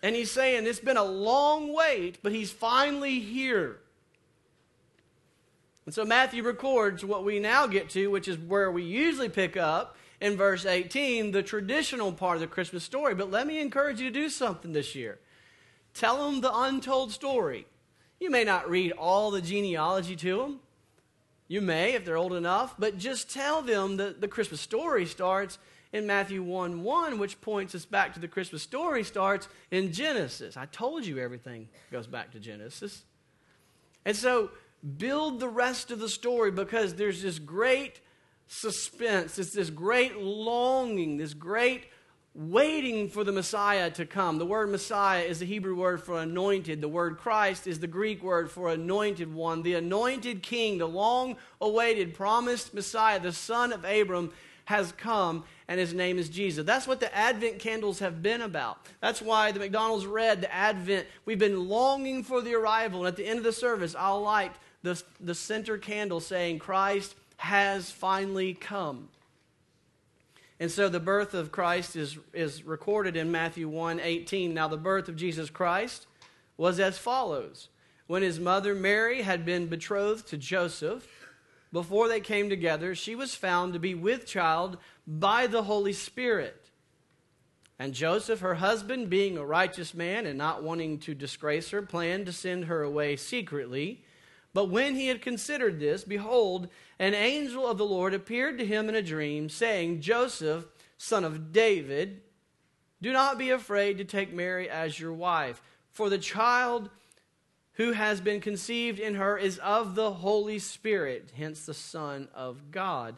And 0.06 0.14
he's 0.14 0.30
saying 0.30 0.68
it's 0.68 0.78
been 0.78 0.96
a 0.96 1.02
long 1.02 1.74
wait, 1.74 2.18
but 2.22 2.30
he's 2.30 2.52
finally 2.52 3.18
here. 3.18 3.78
And 5.84 5.92
so 5.92 6.04
Matthew 6.04 6.44
records 6.44 7.04
what 7.04 7.24
we 7.24 7.40
now 7.40 7.66
get 7.66 7.90
to, 7.90 8.06
which 8.06 8.28
is 8.28 8.38
where 8.38 8.70
we 8.70 8.84
usually 8.84 9.28
pick 9.28 9.56
up 9.56 9.96
in 10.20 10.36
verse 10.36 10.64
18, 10.64 11.32
the 11.32 11.42
traditional 11.42 12.12
part 12.12 12.36
of 12.36 12.40
the 12.40 12.46
Christmas 12.46 12.84
story. 12.84 13.16
But 13.16 13.32
let 13.32 13.48
me 13.48 13.58
encourage 13.58 13.98
you 13.98 14.08
to 14.08 14.14
do 14.14 14.28
something 14.28 14.72
this 14.72 14.94
year. 14.94 15.18
Tell 15.92 16.24
them 16.24 16.40
the 16.40 16.56
untold 16.56 17.10
story. 17.10 17.66
You 18.20 18.30
may 18.30 18.44
not 18.44 18.70
read 18.70 18.92
all 18.92 19.32
the 19.32 19.42
genealogy 19.42 20.14
to 20.14 20.36
them. 20.36 20.60
You 21.48 21.60
may 21.60 21.94
if 21.94 22.04
they're 22.04 22.16
old 22.16 22.32
enough, 22.32 22.76
but 22.78 22.96
just 22.96 23.28
tell 23.28 23.60
them 23.60 23.96
that 23.96 24.20
the 24.20 24.28
Christmas 24.28 24.60
story 24.60 25.04
starts 25.04 25.58
in 25.92 26.06
Matthew 26.06 26.42
1 26.42 26.82
1, 26.82 27.18
which 27.18 27.40
points 27.40 27.74
us 27.74 27.84
back 27.84 28.14
to 28.14 28.20
the 28.20 28.28
Christmas 28.28 28.62
story, 28.62 29.04
starts 29.04 29.48
in 29.70 29.92
Genesis. 29.92 30.56
I 30.56 30.66
told 30.66 31.06
you 31.06 31.18
everything 31.18 31.68
goes 31.90 32.06
back 32.06 32.32
to 32.32 32.40
Genesis. 32.40 33.04
And 34.04 34.16
so 34.16 34.50
build 34.98 35.40
the 35.40 35.48
rest 35.48 35.90
of 35.90 35.98
the 35.98 36.08
story 36.08 36.50
because 36.50 36.94
there's 36.94 37.22
this 37.22 37.38
great 37.38 38.00
suspense, 38.46 39.38
it's 39.38 39.52
this 39.52 39.70
great 39.70 40.16
longing, 40.18 41.16
this 41.16 41.34
great 41.34 41.86
waiting 42.36 43.08
for 43.08 43.24
the 43.24 43.32
Messiah 43.32 43.90
to 43.90 44.04
come. 44.04 44.38
The 44.38 44.46
word 44.46 44.70
Messiah 44.70 45.22
is 45.22 45.38
the 45.38 45.46
Hebrew 45.46 45.74
word 45.74 46.02
for 46.02 46.20
anointed. 46.20 46.82
The 46.82 46.88
word 46.88 47.16
Christ 47.16 47.66
is 47.66 47.80
the 47.80 47.86
Greek 47.86 48.22
word 48.22 48.50
for 48.50 48.68
anointed 48.68 49.32
one. 49.32 49.62
The 49.62 49.74
anointed 49.74 50.42
king, 50.42 50.76
the 50.78 50.86
long 50.86 51.36
awaited, 51.60 52.14
promised 52.14 52.74
Messiah, 52.74 53.18
the 53.18 53.32
son 53.32 53.72
of 53.72 53.84
Abram, 53.84 54.32
has 54.66 54.92
come 54.92 55.44
and 55.68 55.80
his 55.80 55.92
name 55.92 56.18
is 56.18 56.28
Jesus. 56.28 56.64
That's 56.64 56.86
what 56.86 57.00
the 57.00 57.14
Advent 57.14 57.58
candles 57.58 57.98
have 57.98 58.22
been 58.22 58.42
about. 58.42 58.78
That's 59.00 59.20
why 59.20 59.50
the 59.50 59.58
McDonald's 59.58 60.06
red, 60.06 60.40
the 60.40 60.52
Advent, 60.54 61.06
we've 61.24 61.38
been 61.38 61.68
longing 61.68 62.22
for 62.22 62.40
the 62.40 62.54
arrival. 62.54 63.00
And 63.00 63.08
at 63.08 63.16
the 63.16 63.26
end 63.26 63.38
of 63.38 63.44
the 63.44 63.52
service, 63.52 63.94
I'll 63.98 64.22
light 64.22 64.52
the, 64.82 65.02
the 65.20 65.34
center 65.34 65.76
candle 65.76 66.20
saying, 66.20 66.60
Christ 66.60 67.16
has 67.38 67.90
finally 67.90 68.54
come. 68.54 69.08
And 70.58 70.70
so 70.70 70.88
the 70.88 71.00
birth 71.00 71.34
of 71.34 71.52
Christ 71.52 71.96
is, 71.96 72.16
is 72.32 72.64
recorded 72.64 73.16
in 73.16 73.30
Matthew 73.30 73.68
1 73.68 74.00
18. 74.00 74.54
Now, 74.54 74.68
the 74.68 74.76
birth 74.76 75.08
of 75.08 75.16
Jesus 75.16 75.50
Christ 75.50 76.06
was 76.56 76.80
as 76.80 76.96
follows. 76.96 77.68
When 78.06 78.22
his 78.22 78.38
mother 78.38 78.74
Mary 78.74 79.22
had 79.22 79.44
been 79.44 79.66
betrothed 79.66 80.28
to 80.28 80.38
Joseph, 80.38 81.06
before 81.76 82.08
they 82.08 82.20
came 82.20 82.48
together, 82.48 82.94
she 82.94 83.14
was 83.14 83.34
found 83.34 83.74
to 83.74 83.78
be 83.78 83.94
with 83.94 84.24
child 84.24 84.78
by 85.06 85.46
the 85.46 85.64
Holy 85.64 85.92
Spirit. 85.92 86.70
And 87.78 87.92
Joseph, 87.92 88.40
her 88.40 88.54
husband, 88.54 89.10
being 89.10 89.36
a 89.36 89.44
righteous 89.44 89.92
man 89.92 90.24
and 90.24 90.38
not 90.38 90.62
wanting 90.62 90.98
to 91.00 91.14
disgrace 91.14 91.68
her, 91.72 91.82
planned 91.82 92.24
to 92.24 92.32
send 92.32 92.64
her 92.64 92.82
away 92.82 93.16
secretly. 93.16 94.02
But 94.54 94.70
when 94.70 94.94
he 94.94 95.08
had 95.08 95.20
considered 95.20 95.78
this, 95.78 96.02
behold, 96.02 96.70
an 96.98 97.12
angel 97.12 97.68
of 97.68 97.76
the 97.76 97.84
Lord 97.84 98.14
appeared 98.14 98.56
to 98.56 98.64
him 98.64 98.88
in 98.88 98.94
a 98.94 99.02
dream, 99.02 99.50
saying, 99.50 100.00
Joseph, 100.00 100.64
son 100.96 101.24
of 101.24 101.52
David, 101.52 102.22
do 103.02 103.12
not 103.12 103.36
be 103.36 103.50
afraid 103.50 103.98
to 103.98 104.04
take 104.06 104.32
Mary 104.32 104.66
as 104.66 104.98
your 104.98 105.12
wife, 105.12 105.60
for 105.90 106.08
the 106.08 106.16
child 106.16 106.88
who 107.76 107.92
has 107.92 108.20
been 108.20 108.40
conceived 108.40 108.98
in 108.98 109.14
her 109.14 109.36
is 109.36 109.58
of 109.58 109.94
the 109.94 110.10
Holy 110.12 110.58
Spirit, 110.58 111.32
hence 111.36 111.66
the 111.66 111.74
Son 111.74 112.28
of 112.34 112.70
God. 112.70 113.16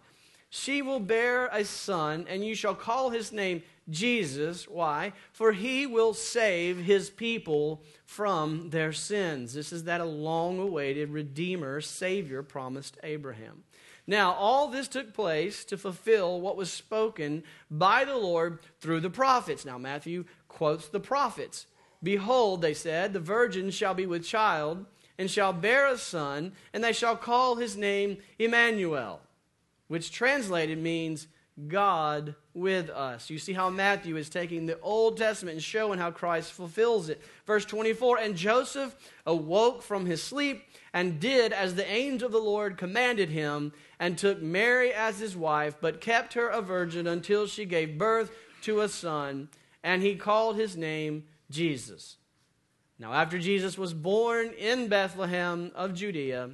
She 0.51 0.81
will 0.81 1.01
bear 1.01 1.49
a 1.49 1.65
son, 1.65 2.27
and 2.29 2.45
you 2.45 2.55
shall 2.55 2.75
call 2.75 3.11
his 3.11 3.33
name 3.33 3.63
Jesus. 3.91 4.67
Why? 4.67 5.13
For 5.33 5.53
he 5.53 5.87
will 5.87 6.15
save 6.15 6.79
his 6.79 7.11
people 7.11 7.83
from 8.07 8.71
their 8.71 8.93
sins. 8.93 9.53
This 9.53 9.73
is 9.73 9.85
that 9.85 10.07
long 10.07 10.59
awaited 10.59 11.11
Redeemer, 11.11 11.81
Savior 11.81 12.43
promised 12.43 12.97
Abraham. 13.03 13.65
Now, 14.07 14.33
all 14.33 14.69
this 14.69 14.89
took 14.89 15.13
place 15.13 15.65
to 15.67 15.77
fulfill 15.77 16.41
what 16.41 16.57
was 16.57 16.73
spoken 16.73 17.45
by 17.71 18.07
the 18.07 18.17
Lord 18.17 18.59
through 18.81 19.01
the 19.01 19.11
prophets. 19.11 19.67
Now, 19.67 19.77
Matthew 19.77 20.25
quotes 20.49 20.89
the 20.89 21.01
prophets. 21.01 21.67
Behold, 22.03 22.63
they 22.63 22.75
said, 22.75 23.13
the 23.13 23.21
virgin 23.21 23.71
shall 23.71 23.95
be 23.95 24.07
with 24.07 24.25
child 24.25 24.87
and 25.19 25.31
shall 25.31 25.53
bear 25.53 25.89
a 25.89 25.99
son, 25.99 26.53
and 26.73 26.83
they 26.83 26.93
shall 26.93 27.17
call 27.17 27.57
his 27.57 27.77
name 27.77 28.19
Emmanuel, 28.39 29.21
which 29.89 30.13
translated 30.13 30.79
means 30.79 31.27
God 31.67 32.37
with 32.55 32.89
us. 32.89 33.31
You 33.31 33.39
see 33.39 33.53
how 33.53 33.69
Matthew 33.69 34.17
is 34.17 34.29
taking 34.29 34.67
the 34.67 34.79
Old 34.81 35.17
Testament 35.17 35.57
and 35.57 35.63
showing 35.63 35.99
how 35.99 36.13
Christ 36.13 36.53
fulfills 36.53 37.09
it. 37.09 37.21
Verse 37.47 37.65
24 37.65 38.19
And 38.19 38.37
Joseph 38.37 38.95
awoke 39.27 39.83
from 39.83 40.07
his 40.07 40.23
sleep 40.23 40.63
and 40.93 41.19
did 41.19 41.53
as 41.53 41.75
the 41.75 41.91
angel 41.91 42.27
of 42.27 42.33
the 42.33 42.39
Lord 42.39 42.79
commanded 42.79 43.29
him, 43.29 43.73
and 43.99 44.17
took 44.17 44.41
Mary 44.41 44.93
as 44.93 45.19
his 45.19 45.37
wife, 45.37 45.75
but 45.81 46.01
kept 46.01 46.35
her 46.35 46.49
a 46.49 46.63
virgin 46.63 47.09
until 47.09 47.47
she 47.47 47.65
gave 47.65 47.99
birth 47.99 48.31
to 48.63 48.81
a 48.81 48.89
son, 48.89 49.49
and 49.83 50.03
he 50.03 50.15
called 50.15 50.57
his 50.57 50.77
name 50.77 51.25
Jesus. 51.51 52.17
Now, 52.99 53.13
after 53.13 53.39
Jesus 53.39 53.79
was 53.79 53.95
born 53.95 54.51
in 54.59 54.89
Bethlehem 54.89 55.71
of 55.75 55.95
Judea, 55.95 56.51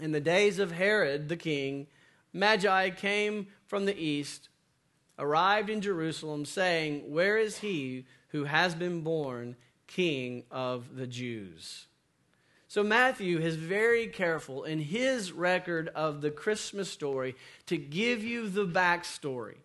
in 0.00 0.12
the 0.12 0.20
days 0.20 0.58
of 0.58 0.72
Herod 0.72 1.28
the 1.28 1.36
king, 1.36 1.86
Magi 2.32 2.90
came 2.90 3.48
from 3.66 3.84
the 3.84 3.96
east, 3.96 4.48
arrived 5.18 5.70
in 5.70 5.80
Jerusalem, 5.80 6.44
saying, 6.44 7.10
Where 7.10 7.38
is 7.38 7.58
he 7.58 8.06
who 8.28 8.44
has 8.44 8.74
been 8.74 9.02
born 9.02 9.56
king 9.86 10.44
of 10.50 10.96
the 10.96 11.06
Jews? 11.06 11.86
So, 12.66 12.82
Matthew 12.82 13.38
is 13.38 13.56
very 13.56 14.06
careful 14.06 14.64
in 14.64 14.78
his 14.78 15.32
record 15.32 15.88
of 15.88 16.20
the 16.20 16.30
Christmas 16.30 16.88
story 16.88 17.34
to 17.66 17.76
give 17.76 18.22
you 18.22 18.48
the 18.48 18.66
backstory, 18.66 19.56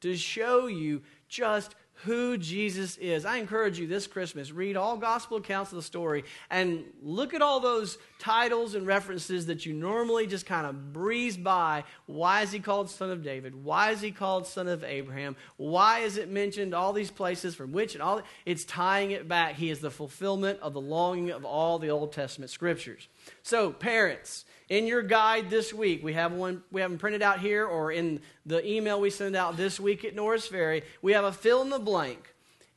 to 0.00 0.16
show 0.16 0.66
you 0.66 1.02
just 1.28 1.74
who 2.04 2.36
Jesus 2.38 2.96
is. 2.98 3.24
I 3.24 3.38
encourage 3.38 3.78
you 3.78 3.86
this 3.86 4.06
Christmas, 4.06 4.52
read 4.52 4.76
all 4.76 4.96
gospel 4.96 5.38
accounts 5.38 5.72
of 5.72 5.76
the 5.76 5.82
story 5.82 6.24
and 6.50 6.84
look 7.02 7.34
at 7.34 7.42
all 7.42 7.60
those 7.60 7.98
titles 8.18 8.74
and 8.74 8.86
references 8.86 9.46
that 9.46 9.66
you 9.66 9.72
normally 9.72 10.26
just 10.26 10.46
kind 10.46 10.66
of 10.66 10.92
breeze 10.92 11.36
by. 11.36 11.84
Why 12.06 12.42
is 12.42 12.52
he 12.52 12.60
called 12.60 12.90
son 12.90 13.10
of 13.10 13.22
David? 13.22 13.54
Why 13.54 13.90
is 13.90 14.00
he 14.00 14.10
called 14.10 14.46
son 14.46 14.68
of 14.68 14.84
Abraham? 14.84 15.36
Why 15.56 16.00
is 16.00 16.16
it 16.16 16.30
mentioned 16.30 16.74
all 16.74 16.92
these 16.92 17.10
places 17.10 17.54
from 17.54 17.72
which 17.72 17.94
and 17.94 18.02
all 18.02 18.22
it's 18.44 18.64
tying 18.64 19.10
it 19.12 19.28
back. 19.28 19.54
He 19.54 19.70
is 19.70 19.80
the 19.80 19.90
fulfillment 19.90 20.58
of 20.60 20.72
the 20.72 20.80
longing 20.80 21.30
of 21.30 21.44
all 21.44 21.78
the 21.78 21.90
Old 21.90 22.12
Testament 22.12 22.50
scriptures. 22.50 23.08
So, 23.42 23.70
parents, 23.70 24.44
in 24.68 24.86
your 24.86 25.02
guide 25.02 25.50
this 25.50 25.72
week, 25.72 26.02
we 26.02 26.14
have 26.14 26.32
one 26.32 26.62
we 26.70 26.80
have 26.80 26.90
them 26.90 26.98
printed 26.98 27.22
out 27.22 27.40
here 27.40 27.66
or 27.66 27.92
in 27.92 28.20
the 28.46 28.66
email 28.66 29.00
we 29.00 29.10
send 29.10 29.36
out 29.36 29.56
this 29.56 29.78
week 29.78 30.04
at 30.04 30.14
Norris 30.14 30.46
Ferry. 30.46 30.82
We 31.02 31.12
have 31.12 31.24
a 31.24 31.32
fill 31.32 31.62
in 31.62 31.70
the 31.70 31.78
blank. 31.78 32.34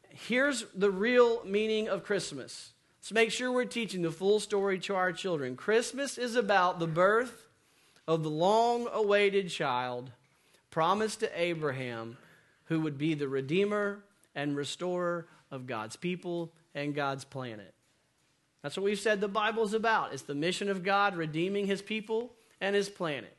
Here's 0.10 0.66
the 0.74 0.92
real 0.92 1.44
meaning 1.46 1.88
of 1.90 2.04
Christmas. 2.04 2.72
Let's 3.00 3.12
make 3.12 3.32
sure 3.32 3.52
we're 3.52 3.66
teaching 3.66 4.02
the 4.02 4.12
full 4.12 4.40
story 4.40 4.80
to 4.80 4.96
our 4.96 5.14
children. 5.14 5.56
Christmas 5.56 6.18
is 6.18 6.36
about 6.36 6.80
the 6.80 6.88
birth 6.88 7.48
of 8.08 8.24
the 8.24 8.30
long 8.30 8.88
awaited 8.92 9.50
child 9.50 10.12
promised 10.72 11.22
to 11.22 11.42
Abraham, 11.42 12.18
who 12.66 12.82
would 12.82 12.98
be 12.98 13.14
the 13.14 13.28
redeemer 13.28 14.04
and 14.36 14.56
restorer 14.56 15.28
of 15.52 15.68
God's 15.68 15.96
people 15.96 16.52
and 16.76 16.94
God's 16.94 17.24
planet. 17.24 17.74
That's 18.62 18.76
what 18.76 18.84
we've 18.84 19.00
said 19.00 19.22
the 19.22 19.28
Bible's 19.28 19.74
about. 19.74 20.14
It's 20.14 20.24
the 20.24 20.36
mission 20.36 20.70
of 20.70 20.84
God 20.84 21.16
redeeming 21.16 21.68
his 21.68 21.82
people 21.82 22.34
and 22.60 22.76
his 22.76 22.90
planet. 22.90 23.36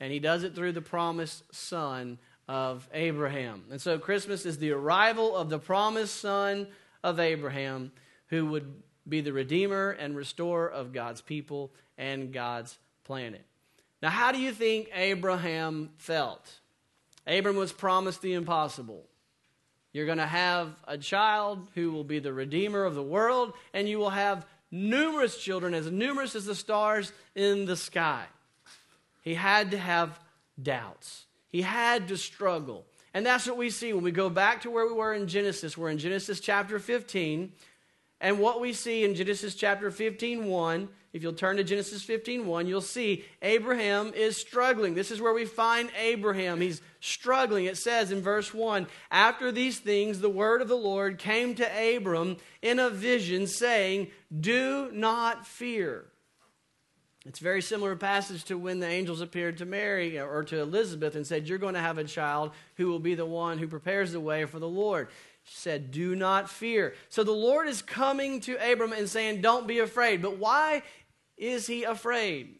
And 0.00 0.12
he 0.12 0.18
does 0.18 0.44
it 0.44 0.54
through 0.54 0.72
the 0.72 0.80
promised 0.80 1.42
son 1.54 2.18
of 2.48 2.88
Abraham. 2.92 3.64
And 3.70 3.80
so 3.80 3.98
Christmas 3.98 4.46
is 4.46 4.58
the 4.58 4.72
arrival 4.72 5.36
of 5.36 5.50
the 5.50 5.58
promised 5.58 6.16
son 6.16 6.68
of 7.02 7.20
Abraham 7.20 7.92
who 8.28 8.46
would 8.46 8.82
be 9.08 9.20
the 9.20 9.32
redeemer 9.32 9.90
and 9.90 10.16
restorer 10.16 10.68
of 10.68 10.92
God's 10.92 11.20
people 11.20 11.72
and 11.96 12.32
God's 12.32 12.78
planet. 13.04 13.44
Now, 14.02 14.10
how 14.10 14.32
do 14.32 14.38
you 14.38 14.52
think 14.52 14.90
Abraham 14.94 15.90
felt? 15.96 16.60
Abram 17.26 17.56
was 17.56 17.72
promised 17.72 18.22
the 18.22 18.34
impossible. 18.34 19.04
You're 19.98 20.06
going 20.06 20.18
to 20.18 20.26
have 20.26 20.76
a 20.86 20.96
child 20.96 21.66
who 21.74 21.90
will 21.90 22.04
be 22.04 22.20
the 22.20 22.32
redeemer 22.32 22.84
of 22.84 22.94
the 22.94 23.02
world, 23.02 23.52
and 23.74 23.88
you 23.88 23.98
will 23.98 24.10
have 24.10 24.46
numerous 24.70 25.42
children, 25.42 25.74
as 25.74 25.90
numerous 25.90 26.36
as 26.36 26.46
the 26.46 26.54
stars 26.54 27.12
in 27.34 27.64
the 27.64 27.74
sky. 27.74 28.26
He 29.22 29.34
had 29.34 29.72
to 29.72 29.76
have 29.76 30.20
doubts, 30.62 31.26
he 31.48 31.62
had 31.62 32.06
to 32.08 32.16
struggle. 32.16 32.86
And 33.12 33.26
that's 33.26 33.48
what 33.48 33.56
we 33.56 33.70
see 33.70 33.92
when 33.92 34.04
we 34.04 34.12
go 34.12 34.30
back 34.30 34.62
to 34.62 34.70
where 34.70 34.86
we 34.86 34.92
were 34.92 35.14
in 35.14 35.26
Genesis. 35.26 35.76
We're 35.76 35.90
in 35.90 35.98
Genesis 35.98 36.38
chapter 36.38 36.78
15. 36.78 37.52
And 38.20 38.38
what 38.38 38.60
we 38.60 38.72
see 38.72 39.04
in 39.04 39.14
Genesis 39.14 39.54
chapter 39.54 39.90
15, 39.90 40.46
1 40.46 40.88
if 41.12 41.22
you'll 41.22 41.32
turn 41.32 41.56
to 41.56 41.64
Genesis 41.64 42.02
15 42.02 42.46
1, 42.46 42.66
you'll 42.66 42.80
see 42.80 43.24
Abraham 43.40 44.12
is 44.14 44.36
struggling. 44.36 44.94
This 44.94 45.10
is 45.10 45.20
where 45.20 45.32
we 45.32 45.46
find 45.46 45.90
Abraham. 45.98 46.60
He's 46.60 46.82
struggling. 47.00 47.64
It 47.64 47.78
says 47.78 48.12
in 48.12 48.20
verse 48.20 48.52
1 48.52 48.86
After 49.10 49.50
these 49.50 49.78
things, 49.78 50.20
the 50.20 50.28
word 50.28 50.60
of 50.60 50.68
the 50.68 50.76
Lord 50.76 51.18
came 51.18 51.54
to 51.54 51.96
Abram 51.96 52.36
in 52.60 52.78
a 52.78 52.90
vision, 52.90 53.46
saying, 53.46 54.08
Do 54.38 54.90
not 54.92 55.46
fear. 55.46 56.04
It's 57.24 57.40
very 57.40 57.62
similar 57.62 57.96
passage 57.96 58.44
to 58.44 58.56
when 58.56 58.78
the 58.80 58.86
angels 58.86 59.20
appeared 59.20 59.58
to 59.58 59.66
Mary 59.66 60.18
uh, 60.18 60.24
or 60.24 60.44
to 60.44 60.60
Elizabeth 60.60 61.14
and 61.14 61.26
said, 61.26 61.48
You're 61.48 61.58
going 61.58 61.74
to 61.74 61.80
have 61.80 61.98
a 61.98 62.04
child 62.04 62.52
who 62.76 62.86
will 62.88 63.00
be 63.00 63.14
the 63.14 63.26
one 63.26 63.58
who 63.58 63.66
prepares 63.66 64.12
the 64.12 64.20
way 64.20 64.44
for 64.44 64.58
the 64.58 64.68
Lord. 64.68 65.08
Said, 65.50 65.90
Do 65.90 66.14
not 66.14 66.48
fear. 66.48 66.94
So 67.08 67.24
the 67.24 67.32
Lord 67.32 67.68
is 67.68 67.82
coming 67.82 68.40
to 68.40 68.56
Abram 68.56 68.92
and 68.92 69.08
saying, 69.08 69.40
Don't 69.40 69.66
be 69.66 69.78
afraid. 69.78 70.22
But 70.22 70.38
why 70.38 70.82
is 71.36 71.66
he 71.66 71.84
afraid? 71.84 72.56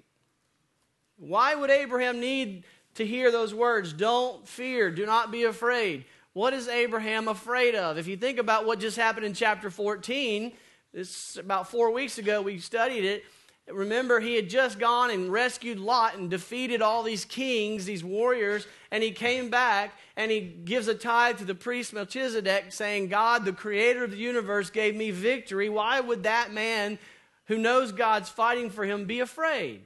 Why 1.17 1.55
would 1.55 1.71
Abraham 1.71 2.21
need 2.21 2.65
to 2.95 3.07
hear 3.07 3.31
those 3.31 3.53
words? 3.53 3.93
Don't 3.93 4.47
fear, 4.47 4.91
do 4.91 5.05
not 5.05 5.31
be 5.31 5.45
afraid. 5.45 6.05
What 6.33 6.55
is 6.55 6.69
Abraham 6.69 7.27
afraid 7.27 7.75
of? 7.75 7.99
If 7.99 8.07
you 8.07 8.17
think 8.17 8.39
about 8.39 8.65
what 8.65 8.79
just 8.79 8.97
happened 8.97 9.27
in 9.27 9.35
chapter 9.35 9.71
14, 9.71 10.53
this 10.93 11.37
about 11.37 11.69
four 11.69 11.91
weeks 11.91 12.19
ago, 12.19 12.41
we 12.43 12.59
studied 12.59 13.05
it. 13.05 13.25
Remember, 13.71 14.21
he 14.21 14.37
had 14.37 14.49
just 14.49 14.79
gone 14.79 15.11
and 15.11 15.31
rescued 15.31 15.79
Lot 15.79 16.17
and 16.17 16.31
defeated 16.31 16.81
all 16.81 17.03
these 17.03 17.25
kings, 17.25 17.85
these 17.85 18.03
warriors, 18.03 18.67
and 18.91 19.03
he 19.03 19.11
came 19.11 19.51
back 19.51 19.93
and 20.17 20.31
he 20.31 20.41
gives 20.41 20.89
a 20.89 20.95
tithe 20.95 21.39
to 21.39 21.45
the 21.45 21.55
priest 21.55 21.93
Melchizedek, 21.93 22.73
saying, 22.73 23.09
God, 23.09 23.45
the 23.45 23.53
creator 23.53 24.05
of 24.05 24.13
the 24.13 24.17
universe, 24.17 24.71
gave 24.71 24.97
me 24.97 25.11
victory. 25.11 25.69
Why 25.69 26.01
would 26.01 26.23
that 26.23 26.53
man 26.53 26.99
who 27.47 27.59
knows 27.59 27.93
God's 27.93 28.29
fighting 28.29 28.71
for 28.71 28.85
him 28.85 29.05
be 29.05 29.21
afraid? 29.21 29.83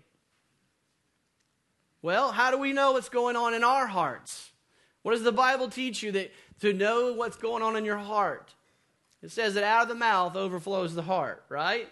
Well, 2.02 2.32
how 2.32 2.50
do 2.50 2.58
we 2.58 2.72
know 2.72 2.92
what's 2.92 3.08
going 3.08 3.36
on 3.36 3.54
in 3.54 3.62
our 3.62 3.86
hearts? 3.86 4.50
What 5.02 5.12
does 5.12 5.22
the 5.22 5.32
Bible 5.32 5.68
teach 5.68 6.02
you 6.02 6.12
that 6.12 6.32
to 6.60 6.72
know 6.72 7.12
what's 7.12 7.36
going 7.36 7.62
on 7.62 7.76
in 7.76 7.84
your 7.84 7.98
heart? 7.98 8.54
It 9.22 9.30
says 9.30 9.54
that 9.54 9.64
out 9.64 9.82
of 9.82 9.88
the 9.88 9.94
mouth 9.94 10.34
overflows 10.34 10.94
the 10.94 11.02
heart, 11.02 11.44
right? 11.48 11.88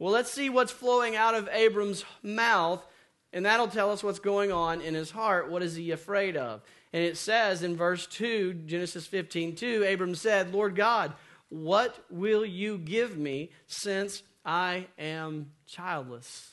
Well, 0.00 0.12
let's 0.12 0.32
see 0.32 0.50
what's 0.50 0.72
flowing 0.72 1.14
out 1.14 1.36
of 1.36 1.48
Abram's 1.52 2.04
mouth, 2.24 2.84
and 3.32 3.46
that'll 3.46 3.68
tell 3.68 3.92
us 3.92 4.02
what's 4.02 4.18
going 4.18 4.50
on 4.50 4.80
in 4.80 4.94
his 4.94 5.12
heart. 5.12 5.48
What 5.48 5.62
is 5.62 5.76
he 5.76 5.92
afraid 5.92 6.36
of? 6.36 6.62
And 6.92 7.04
it 7.04 7.16
says 7.16 7.62
in 7.62 7.76
verse 7.76 8.08
2, 8.08 8.54
Genesis 8.66 9.06
15 9.06 9.54
2, 9.54 9.84
Abram 9.84 10.16
said, 10.16 10.52
Lord 10.52 10.74
God, 10.74 11.12
what 11.48 12.04
will 12.10 12.44
you 12.44 12.78
give 12.78 13.16
me 13.16 13.50
since 13.68 14.24
I 14.44 14.86
am 14.98 15.52
childless. 15.66 16.50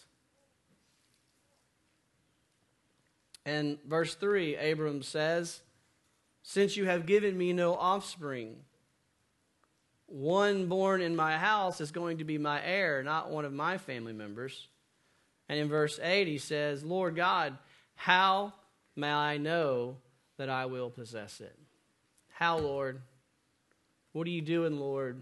And 3.46 3.78
verse 3.88 4.14
3, 4.16 4.56
Abram 4.58 5.02
says, 5.02 5.62
Since 6.44 6.76
you 6.76 6.86
have 6.86 7.06
given 7.06 7.38
me 7.38 7.54
no 7.54 7.76
offspring, 7.76 8.58
one 10.08 10.68
born 10.68 11.02
in 11.02 11.16
my 11.16 11.38
house 11.38 11.82
is 11.82 11.92
going 11.92 12.18
to 12.18 12.24
be 12.24 12.38
my 12.38 12.64
heir, 12.64 13.04
not 13.04 13.30
one 13.30 13.46
of 13.46 13.54
my 13.54 13.78
family 13.78 14.14
members. 14.14 14.68
And 15.50 15.60
in 15.60 15.68
verse 15.68 16.00
8, 16.02 16.28
he 16.28 16.38
says, 16.38 16.84
Lord 16.84 17.16
God, 17.16 17.58
how 17.96 18.54
may 18.96 19.12
I 19.12 19.38
know 19.38 19.98
that 20.38 20.50
I 20.50 20.66
will 20.66 20.90
possess 20.90 21.42
it? 21.42 21.58
How, 22.34 22.58
Lord? 22.58 23.02
What 24.14 24.28
are 24.28 24.32
you 24.32 24.42
doing, 24.42 24.80
Lord? 24.80 25.22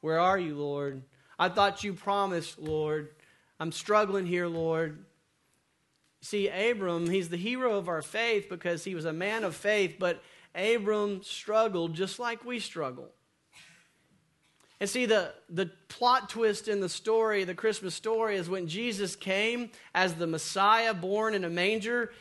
Where 0.00 0.18
are 0.18 0.38
you, 0.38 0.56
Lord? 0.56 1.02
I 1.38 1.48
thought 1.48 1.84
you 1.84 1.94
promised, 1.94 2.58
Lord. 2.58 3.10
I'm 3.60 3.72
struggling 3.72 4.26
here, 4.26 4.46
Lord. 4.46 5.04
See, 6.20 6.48
Abram, 6.48 7.08
he's 7.08 7.28
the 7.28 7.36
hero 7.36 7.76
of 7.76 7.88
our 7.88 8.02
faith 8.02 8.48
because 8.48 8.84
he 8.84 8.94
was 8.94 9.04
a 9.04 9.12
man 9.12 9.44
of 9.44 9.54
faith, 9.54 9.96
but 9.98 10.22
Abram 10.54 11.22
struggled 11.22 11.94
just 11.94 12.18
like 12.18 12.44
we 12.44 12.58
struggle. 12.58 13.10
And 14.80 14.88
see, 14.88 15.06
the, 15.06 15.32
the 15.48 15.70
plot 15.88 16.28
twist 16.28 16.68
in 16.68 16.80
the 16.80 16.88
story, 16.88 17.44
the 17.44 17.54
Christmas 17.54 17.94
story, 17.94 18.36
is 18.36 18.48
when 18.48 18.68
Jesus 18.68 19.16
came 19.16 19.70
as 19.94 20.14
the 20.14 20.26
Messiah 20.26 20.94
born 20.94 21.34
in 21.34 21.44
a 21.44 21.50
manger, 21.50 22.12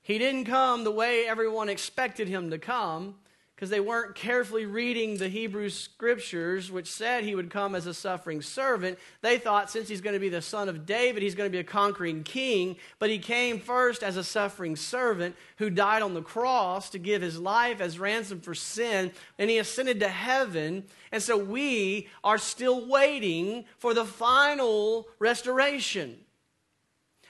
he 0.00 0.18
didn't 0.18 0.44
come 0.44 0.84
the 0.84 0.92
way 0.92 1.26
everyone 1.26 1.68
expected 1.68 2.28
him 2.28 2.50
to 2.50 2.58
come. 2.58 3.16
Because 3.54 3.70
they 3.70 3.80
weren't 3.80 4.16
carefully 4.16 4.66
reading 4.66 5.16
the 5.16 5.28
Hebrew 5.28 5.68
scriptures, 5.68 6.72
which 6.72 6.90
said 6.90 7.22
he 7.22 7.36
would 7.36 7.50
come 7.50 7.76
as 7.76 7.86
a 7.86 7.94
suffering 7.94 8.42
servant. 8.42 8.98
They 9.20 9.38
thought 9.38 9.70
since 9.70 9.88
he's 9.88 10.00
going 10.00 10.14
to 10.14 10.20
be 10.20 10.28
the 10.28 10.42
son 10.42 10.68
of 10.68 10.86
David, 10.86 11.22
he's 11.22 11.36
going 11.36 11.48
to 11.48 11.52
be 11.52 11.60
a 11.60 11.64
conquering 11.64 12.24
king. 12.24 12.76
But 12.98 13.10
he 13.10 13.18
came 13.20 13.60
first 13.60 14.02
as 14.02 14.16
a 14.16 14.24
suffering 14.24 14.74
servant 14.74 15.36
who 15.58 15.70
died 15.70 16.02
on 16.02 16.14
the 16.14 16.22
cross 16.22 16.90
to 16.90 16.98
give 16.98 17.22
his 17.22 17.38
life 17.38 17.80
as 17.80 17.98
ransom 17.98 18.40
for 18.40 18.56
sin, 18.56 19.12
and 19.38 19.48
he 19.48 19.58
ascended 19.58 20.00
to 20.00 20.08
heaven. 20.08 20.84
And 21.12 21.22
so 21.22 21.36
we 21.36 22.08
are 22.24 22.38
still 22.38 22.88
waiting 22.88 23.66
for 23.78 23.94
the 23.94 24.04
final 24.04 25.06
restoration. 25.20 26.18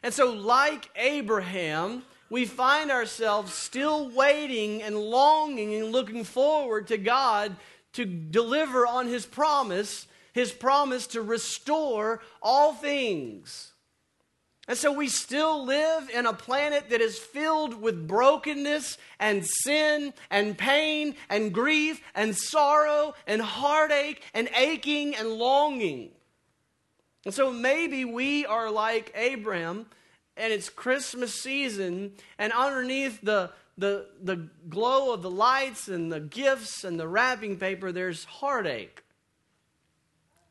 And 0.02 0.12
so, 0.12 0.32
like 0.32 0.90
Abraham, 0.96 2.02
we 2.30 2.44
find 2.44 2.90
ourselves 2.90 3.52
still 3.52 4.08
waiting 4.10 4.82
and 4.82 4.96
longing 4.96 5.74
and 5.74 5.92
looking 5.92 6.24
forward 6.24 6.88
to 6.88 6.98
God 6.98 7.56
to 7.92 8.04
deliver 8.04 8.86
on 8.86 9.06
His 9.06 9.26
promise, 9.26 10.06
His 10.32 10.52
promise 10.52 11.06
to 11.08 11.22
restore 11.22 12.20
all 12.42 12.72
things. 12.72 13.72
And 14.66 14.78
so 14.78 14.92
we 14.92 15.08
still 15.08 15.64
live 15.66 16.08
in 16.08 16.24
a 16.24 16.32
planet 16.32 16.88
that 16.88 17.02
is 17.02 17.18
filled 17.18 17.82
with 17.82 18.08
brokenness 18.08 18.96
and 19.20 19.44
sin 19.46 20.14
and 20.30 20.56
pain 20.56 21.16
and 21.28 21.52
grief 21.52 22.00
and 22.14 22.34
sorrow 22.34 23.14
and 23.26 23.42
heartache 23.42 24.22
and 24.32 24.48
aching 24.56 25.14
and 25.14 25.28
longing. 25.28 26.12
And 27.26 27.34
so 27.34 27.52
maybe 27.52 28.06
we 28.06 28.46
are 28.46 28.70
like 28.70 29.12
Abraham 29.14 29.86
and 30.36 30.52
it's 30.52 30.68
Christmas 30.68 31.32
season, 31.34 32.12
and 32.38 32.52
underneath 32.52 33.20
the, 33.22 33.50
the, 33.78 34.06
the 34.22 34.48
glow 34.68 35.12
of 35.12 35.22
the 35.22 35.30
lights 35.30 35.88
and 35.88 36.12
the 36.12 36.20
gifts 36.20 36.84
and 36.84 36.98
the 36.98 37.08
wrapping 37.08 37.56
paper, 37.56 37.92
there's 37.92 38.24
heartache. 38.24 39.02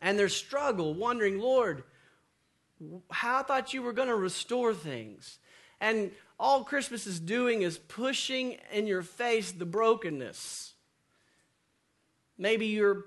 And 0.01 0.19
there's 0.19 0.35
struggle, 0.35 0.93
wondering, 0.93 1.39
Lord, 1.39 1.83
how 3.09 3.39
I 3.39 3.43
thought 3.43 3.73
you 3.73 3.81
were 3.81 3.93
going 3.93 4.09
to 4.09 4.15
restore 4.15 4.73
things. 4.73 5.39
And 5.79 6.11
all 6.39 6.63
Christmas 6.63 7.07
is 7.07 7.19
doing 7.19 7.61
is 7.61 7.77
pushing 7.77 8.57
in 8.71 8.87
your 8.87 9.01
face 9.01 9.51
the 9.51 9.65
brokenness. 9.65 10.73
Maybe 12.37 12.67
you're 12.67 13.05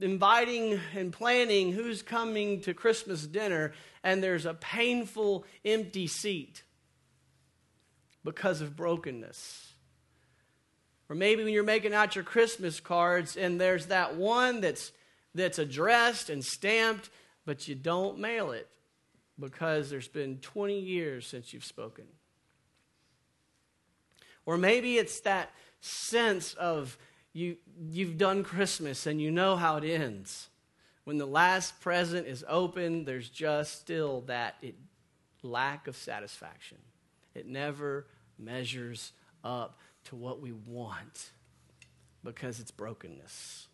inviting 0.00 0.78
and 0.94 1.12
planning 1.12 1.72
who's 1.72 2.02
coming 2.02 2.60
to 2.60 2.74
Christmas 2.74 3.26
dinner, 3.26 3.72
and 4.06 4.22
there's 4.22 4.46
a 4.46 4.54
painful 4.54 5.44
empty 5.64 6.06
seat 6.06 6.62
because 8.22 8.60
of 8.60 8.76
brokenness. 8.76 9.72
Or 11.08 11.16
maybe 11.16 11.42
when 11.42 11.52
you're 11.52 11.64
making 11.64 11.92
out 11.92 12.14
your 12.14 12.22
Christmas 12.22 12.78
cards 12.78 13.36
and 13.36 13.60
there's 13.60 13.86
that 13.86 14.14
one 14.14 14.60
that's, 14.60 14.92
that's 15.34 15.58
addressed 15.58 16.30
and 16.30 16.44
stamped, 16.44 17.10
but 17.44 17.66
you 17.66 17.74
don't 17.74 18.20
mail 18.20 18.52
it 18.52 18.68
because 19.40 19.90
there's 19.90 20.06
been 20.06 20.38
20 20.38 20.78
years 20.78 21.26
since 21.26 21.52
you've 21.52 21.64
spoken. 21.64 22.04
Or 24.44 24.56
maybe 24.56 24.98
it's 24.98 25.18
that 25.22 25.50
sense 25.80 26.54
of 26.54 26.96
you, 27.32 27.56
you've 27.90 28.18
done 28.18 28.44
Christmas 28.44 29.04
and 29.04 29.20
you 29.20 29.32
know 29.32 29.56
how 29.56 29.78
it 29.78 29.84
ends. 29.84 30.48
When 31.06 31.18
the 31.18 31.26
last 31.26 31.80
present 31.80 32.26
is 32.26 32.44
open, 32.48 33.04
there's 33.04 33.28
just 33.28 33.78
still 33.78 34.22
that 34.22 34.56
it, 34.60 34.74
lack 35.40 35.86
of 35.86 35.96
satisfaction. 35.96 36.78
It 37.32 37.46
never 37.46 38.08
measures 38.40 39.12
up 39.44 39.78
to 40.06 40.16
what 40.16 40.40
we 40.40 40.50
want 40.50 41.30
because 42.24 42.58
it's 42.58 42.72
brokenness. 42.72 43.68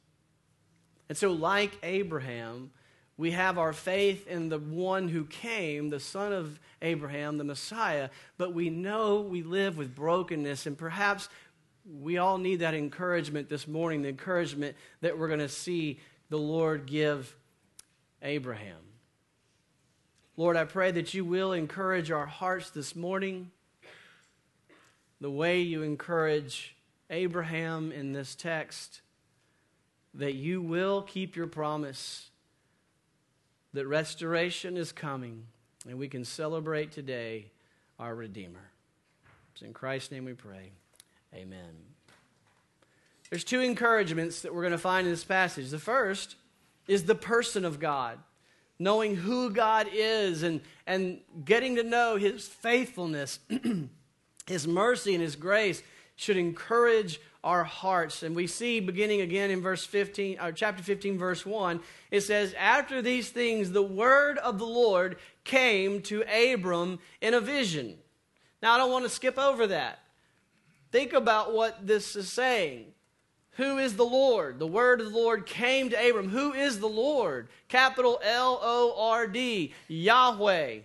And 1.09 1.17
so, 1.17 1.33
like 1.33 1.79
Abraham, 1.83 2.71
we 3.17 3.31
have 3.31 3.57
our 3.57 3.73
faith 3.73 4.27
in 4.29 4.51
the 4.51 4.59
one 4.59 5.09
who 5.09 5.25
came, 5.25 5.89
the 5.89 6.01
son 6.01 6.35
of 6.35 6.61
Abraham, 6.83 7.39
the 7.39 7.45
Messiah, 7.45 8.11
but 8.37 8.53
we 8.53 8.69
know 8.69 9.23
we 9.23 9.43
live 9.43 9.79
with 9.79 9.95
brokenness, 9.95 10.67
and 10.67 10.77
perhaps 10.77 11.31
we 11.99 12.19
all 12.19 12.37
need 12.37 12.57
that 12.57 12.75
encouragement 12.75 13.49
this 13.49 13.67
morning, 13.67 14.03
the 14.03 14.11
encouragement 14.11 14.77
that 15.01 15.19
we're 15.19 15.29
going 15.29 15.41
to 15.41 15.49
see 15.49 15.99
the 16.33 16.39
Lord 16.39 16.87
give 16.87 17.37
Abraham. 18.23 18.79
Lord, 20.39 20.57
I 20.57 20.65
pray 20.65 20.91
that 20.91 21.13
you 21.13 21.27
will 21.27 21.53
encourage 21.53 22.11
our 22.11 22.25
hearts 22.25 22.71
this 22.71 22.97
morning 22.97 23.51
the 25.21 25.31
way 25.31 25.61
you 25.61 25.83
encourage 25.83 26.75
Abraham 27.11 27.93
in 27.93 28.15
this 28.15 28.35
text, 28.35 29.03
that 30.15 30.33
you 30.33 30.63
will 30.63 31.03
keep 31.03 31.37
your 31.37 31.49
promise, 31.49 32.31
that 33.75 33.87
restoration 33.87 34.79
is 34.79 34.91
coming, 34.91 35.45
and 35.87 35.99
we 35.99 36.09
can 36.09 36.25
celebrate 36.25 36.93
today 36.93 37.51
our 37.99 38.15
Redeemer. 38.15 38.71
It's 39.53 39.61
in 39.61 39.75
Christ's 39.75 40.13
name 40.13 40.25
we 40.25 40.33
pray. 40.33 40.73
Amen. 41.35 41.92
There's 43.33 43.45
two 43.45 43.63
encouragements 43.63 44.43
that 44.43 44.55
we're 44.55 44.61
going 44.61 44.73
to 44.73 44.79
find 44.79 45.07
in 45.07 45.13
this 45.15 45.25
passage. 45.25 45.71
The 45.71 45.79
first 45.79 46.37
is 46.87 47.05
the 47.05 47.15
person 47.15 47.65
of 47.65 47.81
God, 47.81 48.19
knowing 48.79 49.17
who 49.17 49.49
God 49.49 49.89
is 49.91 50.43
and, 50.43 50.61
and 50.87 51.19
getting 51.43 51.77
to 51.77 51.83
know 51.83 52.17
his 52.17 52.47
faithfulness, 52.47 53.39
his 54.47 54.69
mercy, 54.69 55.15
and 55.15 55.23
his 55.23 55.35
grace 55.35 55.83
should 56.15 56.37
encourage 56.37 57.23
our 57.43 57.65
hearts. 57.65 58.23
And 58.23 58.37
we 58.37 58.47
see 58.47 58.81
beginning 58.81 59.23
again 59.23 59.51
in 59.51 59.63
verse 59.63 59.87
15, 59.87 60.39
or 60.39 60.53
chapter 60.53 60.83
15, 60.83 61.17
verse 61.17 61.47
1, 61.47 61.81
it 62.11 62.21
says, 62.21 62.53
After 62.59 63.01
these 63.01 63.31
things, 63.31 63.73
the 63.73 63.83
word 63.83 64.37
of 64.37 64.59
the 64.59 64.67
Lord 64.67 65.17
came 65.45 66.03
to 66.03 66.23
Abram 66.25 66.99
in 67.23 67.33
a 67.33 67.41
vision. 67.41 67.97
Now, 68.63 68.75
I 68.75 68.77
don't 68.77 68.93
want 68.93 69.07
to 69.07 69.11
skip 69.11 69.39
over 69.39 69.69
that. 69.69 70.01
Think 70.91 71.15
about 71.15 71.55
what 71.55 71.87
this 71.87 72.15
is 72.15 72.31
saying. 72.31 72.93
Who 73.57 73.79
is 73.79 73.97
the 73.97 74.05
Lord? 74.05 74.59
The 74.59 74.67
word 74.67 75.01
of 75.01 75.13
the 75.13 75.19
Lord 75.19 75.45
came 75.45 75.91
to 75.91 76.09
Abram. 76.09 76.31
Who 76.31 76.53
is 76.53 76.81
the 76.81 76.89
Lord? 76.89 77.49
Capital 77.69 78.19
L 78.23 78.59
O 78.63 78.95
R 78.97 79.27
D, 79.27 79.75
Yahweh. 79.89 80.79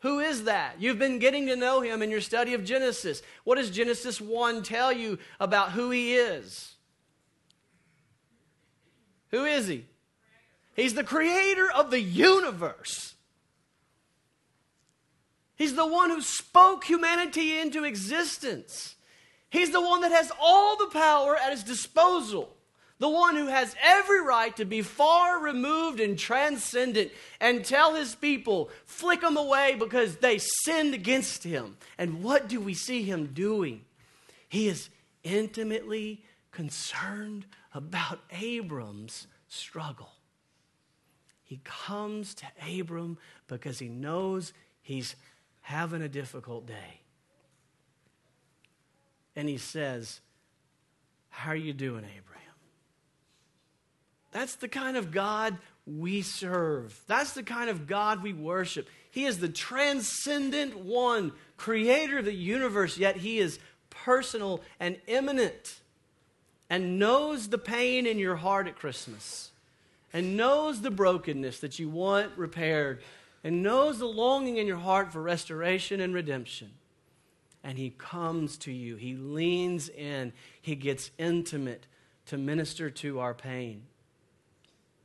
Who 0.00 0.18
is 0.18 0.44
that? 0.44 0.80
You've 0.80 0.98
been 0.98 1.18
getting 1.18 1.46
to 1.46 1.56
know 1.56 1.80
him 1.80 2.02
in 2.02 2.10
your 2.10 2.20
study 2.20 2.54
of 2.54 2.64
Genesis. 2.64 3.22
What 3.44 3.56
does 3.56 3.70
Genesis 3.70 4.20
1 4.20 4.62
tell 4.62 4.92
you 4.92 5.18
about 5.38 5.72
who 5.72 5.90
he 5.90 6.14
is? 6.14 6.74
Who 9.30 9.44
is 9.44 9.68
he? 9.68 9.86
He's 10.74 10.94
the 10.94 11.04
creator 11.04 11.70
of 11.70 11.90
the 11.90 12.00
universe. 12.00 13.14
He's 15.54 15.74
the 15.74 15.86
one 15.86 16.10
who 16.10 16.20
spoke 16.20 16.84
humanity 16.84 17.58
into 17.58 17.84
existence. 17.84 18.96
He's 19.52 19.70
the 19.70 19.82
one 19.82 20.00
that 20.00 20.12
has 20.12 20.32
all 20.40 20.78
the 20.78 20.86
power 20.86 21.36
at 21.36 21.50
his 21.50 21.62
disposal. 21.62 22.56
The 22.98 23.08
one 23.08 23.36
who 23.36 23.48
has 23.48 23.76
every 23.82 24.22
right 24.22 24.56
to 24.56 24.64
be 24.64 24.80
far 24.80 25.38
removed 25.38 26.00
and 26.00 26.18
transcendent 26.18 27.12
and 27.38 27.62
tell 27.62 27.94
his 27.94 28.14
people, 28.14 28.70
flick 28.86 29.20
them 29.20 29.36
away 29.36 29.76
because 29.78 30.16
they 30.16 30.38
sinned 30.38 30.94
against 30.94 31.44
him. 31.44 31.76
And 31.98 32.22
what 32.22 32.48
do 32.48 32.62
we 32.62 32.72
see 32.72 33.02
him 33.02 33.26
doing? 33.34 33.84
He 34.48 34.68
is 34.68 34.88
intimately 35.22 36.24
concerned 36.50 37.44
about 37.74 38.20
Abram's 38.30 39.26
struggle. 39.48 40.12
He 41.44 41.60
comes 41.62 42.34
to 42.36 42.46
Abram 42.80 43.18
because 43.48 43.78
he 43.78 43.90
knows 43.90 44.54
he's 44.80 45.14
having 45.60 46.00
a 46.00 46.08
difficult 46.08 46.66
day 46.66 47.01
and 49.36 49.48
he 49.48 49.58
says, 49.58 50.20
How 51.30 51.50
are 51.52 51.56
you 51.56 51.72
doing, 51.72 52.04
Abraham? 52.04 52.42
That's 54.32 54.56
the 54.56 54.68
kind 54.68 54.96
of 54.96 55.10
God 55.10 55.58
we 55.86 56.22
serve. 56.22 56.98
That's 57.06 57.32
the 57.32 57.42
kind 57.42 57.68
of 57.68 57.86
God 57.86 58.22
we 58.22 58.32
worship. 58.32 58.88
He 59.10 59.26
is 59.26 59.38
the 59.38 59.48
transcendent 59.48 60.78
one, 60.78 61.32
creator 61.56 62.18
of 62.18 62.24
the 62.24 62.32
universe, 62.32 62.96
yet 62.96 63.16
he 63.16 63.38
is 63.38 63.58
personal 63.90 64.62
and 64.80 64.96
immanent 65.06 65.80
and 66.70 66.98
knows 66.98 67.48
the 67.48 67.58
pain 67.58 68.06
in 68.06 68.18
your 68.18 68.36
heart 68.36 68.66
at 68.66 68.76
Christmas 68.76 69.50
and 70.12 70.36
knows 70.36 70.80
the 70.80 70.90
brokenness 70.90 71.60
that 71.60 71.78
you 71.78 71.90
want 71.90 72.32
repaired 72.36 73.02
and 73.44 73.62
knows 73.62 73.98
the 73.98 74.06
longing 74.06 74.56
in 74.56 74.66
your 74.66 74.78
heart 74.78 75.12
for 75.12 75.20
restoration 75.20 76.00
and 76.00 76.14
redemption 76.14 76.70
and 77.64 77.78
he 77.78 77.90
comes 77.90 78.56
to 78.58 78.72
you. 78.72 78.96
He 78.96 79.14
leans 79.14 79.88
in, 79.88 80.32
he 80.60 80.74
gets 80.74 81.10
intimate 81.18 81.86
to 82.26 82.38
minister 82.38 82.90
to 82.90 83.20
our 83.20 83.34
pain. 83.34 83.82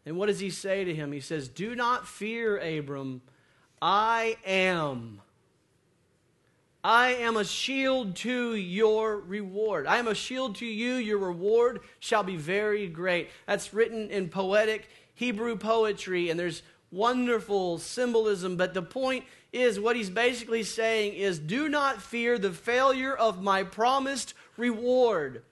And 0.06 0.18
what 0.18 0.28
does 0.28 0.40
he 0.40 0.50
say 0.50 0.84
to 0.86 0.96
him? 0.96 1.12
He 1.12 1.20
says, 1.20 1.50
Do 1.50 1.76
not 1.76 2.08
fear, 2.08 2.58
Abram. 2.58 3.22
I 3.82 4.38
am. 4.46 5.22
I 6.84 7.16
am 7.16 7.36
a 7.36 7.44
shield 7.44 8.16
to 8.18 8.56
your 8.56 9.18
reward. 9.18 9.88
I 9.88 9.98
am 9.98 10.08
a 10.08 10.16
shield 10.16 10.56
to 10.58 10.66
you. 10.66 10.94
Your 10.94 11.18
reward 11.18 11.82
shall 12.00 12.24
be 12.24 12.38
very 12.38 12.88
great. 12.88 13.30
That's 13.46 13.74
written 13.74 14.10
in 14.10 14.30
poetic 14.30 14.88
Hebrew 15.14 15.58
poetry, 15.58 16.30
and 16.30 16.40
there's 16.40 16.62
wonderful 16.92 17.78
symbolism. 17.78 18.58
But 18.58 18.74
the 18.74 18.82
point 18.82 19.26
is, 19.52 19.80
what 19.80 19.96
he's 19.96 20.10
basically 20.10 20.64
saying 20.64 21.14
is 21.14 21.40
do 21.40 21.70
not 21.70 22.02
fear 22.02 22.38
the 22.38 22.52
failure 22.52 23.16
of 23.16 23.42
my 23.42 23.64
promised 23.64 24.34
reward. 24.58 25.44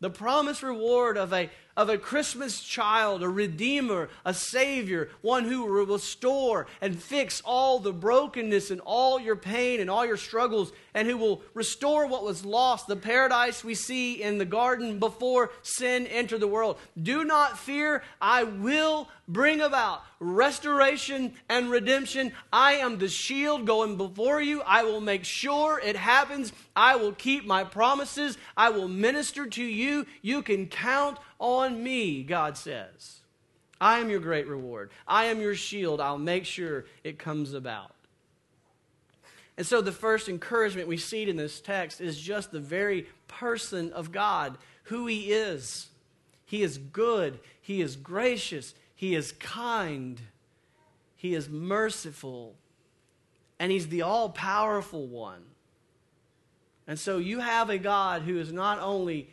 The 0.00 0.10
promised 0.10 0.62
reward 0.62 1.16
of 1.16 1.32
a 1.32 1.50
of 1.76 1.88
a 1.88 1.98
Christmas 1.98 2.60
child, 2.60 3.22
a 3.22 3.28
redeemer, 3.28 4.08
a 4.24 4.34
savior, 4.34 5.08
one 5.20 5.44
who 5.44 5.64
will 5.64 5.86
restore 5.86 6.66
and 6.80 7.02
fix 7.02 7.40
all 7.44 7.78
the 7.78 7.92
brokenness 7.92 8.70
and 8.70 8.80
all 8.84 9.18
your 9.20 9.36
pain 9.36 9.80
and 9.80 9.90
all 9.90 10.04
your 10.04 10.16
struggles, 10.16 10.72
and 10.94 11.08
who 11.08 11.16
will 11.16 11.42
restore 11.54 12.06
what 12.06 12.24
was 12.24 12.44
lost, 12.44 12.86
the 12.86 12.96
paradise 12.96 13.64
we 13.64 13.74
see 13.74 14.22
in 14.22 14.38
the 14.38 14.44
garden 14.44 14.98
before 14.98 15.50
sin 15.62 16.06
entered 16.06 16.40
the 16.40 16.48
world. 16.48 16.78
Do 17.00 17.24
not 17.24 17.58
fear, 17.58 18.02
I 18.20 18.44
will 18.44 19.08
bring 19.28 19.60
about 19.60 20.02
restoration 20.20 21.32
and 21.48 21.70
redemption. 21.70 22.32
I 22.52 22.74
am 22.74 22.98
the 22.98 23.08
shield 23.08 23.66
going 23.66 23.96
before 23.96 24.40
you. 24.40 24.62
I 24.62 24.84
will 24.84 25.00
make 25.00 25.24
sure 25.24 25.80
it 25.80 25.96
happens. 25.96 26.52
I 26.76 26.96
will 26.96 27.12
keep 27.12 27.44
my 27.44 27.64
promises. 27.64 28.36
I 28.56 28.70
will 28.70 28.88
minister 28.88 29.46
to 29.46 29.64
you. 29.64 30.06
You 30.20 30.42
can 30.42 30.66
count 30.66 31.18
on 31.42 31.82
me, 31.82 32.22
God 32.22 32.56
says. 32.56 33.20
I 33.80 33.98
am 33.98 34.08
your 34.08 34.20
great 34.20 34.46
reward. 34.46 34.90
I 35.08 35.24
am 35.24 35.40
your 35.40 35.56
shield. 35.56 36.00
I'll 36.00 36.16
make 36.16 36.44
sure 36.44 36.84
it 37.02 37.18
comes 37.18 37.52
about. 37.52 37.90
And 39.56 39.66
so, 39.66 39.82
the 39.82 39.92
first 39.92 40.28
encouragement 40.28 40.88
we 40.88 40.96
see 40.96 41.28
in 41.28 41.36
this 41.36 41.60
text 41.60 42.00
is 42.00 42.18
just 42.18 42.52
the 42.52 42.60
very 42.60 43.08
person 43.26 43.92
of 43.92 44.12
God, 44.12 44.56
who 44.84 45.06
He 45.06 45.32
is. 45.32 45.88
He 46.46 46.62
is 46.62 46.78
good, 46.78 47.40
He 47.60 47.82
is 47.82 47.96
gracious, 47.96 48.74
He 48.94 49.14
is 49.14 49.32
kind, 49.32 50.20
He 51.16 51.34
is 51.34 51.48
merciful, 51.48 52.54
and 53.58 53.72
He's 53.72 53.88
the 53.88 54.02
all 54.02 54.30
powerful 54.30 55.06
one. 55.06 55.42
And 56.86 56.98
so, 56.98 57.18
you 57.18 57.40
have 57.40 57.68
a 57.68 57.78
God 57.78 58.22
who 58.22 58.38
is 58.38 58.52
not 58.52 58.78
only 58.78 59.28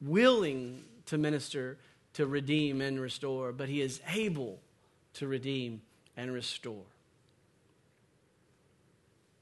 willing 0.00 0.84
to 1.06 1.18
minister, 1.18 1.78
to 2.14 2.26
redeem 2.26 2.80
and 2.80 3.00
restore, 3.00 3.52
but 3.52 3.68
he 3.68 3.80
is 3.80 4.00
able 4.08 4.60
to 5.14 5.26
redeem 5.26 5.82
and 6.16 6.32
restore. 6.32 6.84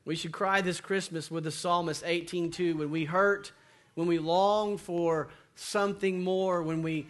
We 0.04 0.16
should 0.16 0.32
cry 0.32 0.60
this 0.60 0.80
Christmas 0.80 1.30
with 1.30 1.44
the 1.44 1.50
psalmist 1.50 2.04
18:2 2.04 2.76
when 2.76 2.90
we 2.90 3.06
hurt, 3.06 3.52
when 3.94 4.06
we 4.06 4.18
long 4.18 4.76
for 4.76 5.28
something 5.54 6.22
more, 6.22 6.62
when 6.62 6.82
we 6.82 7.06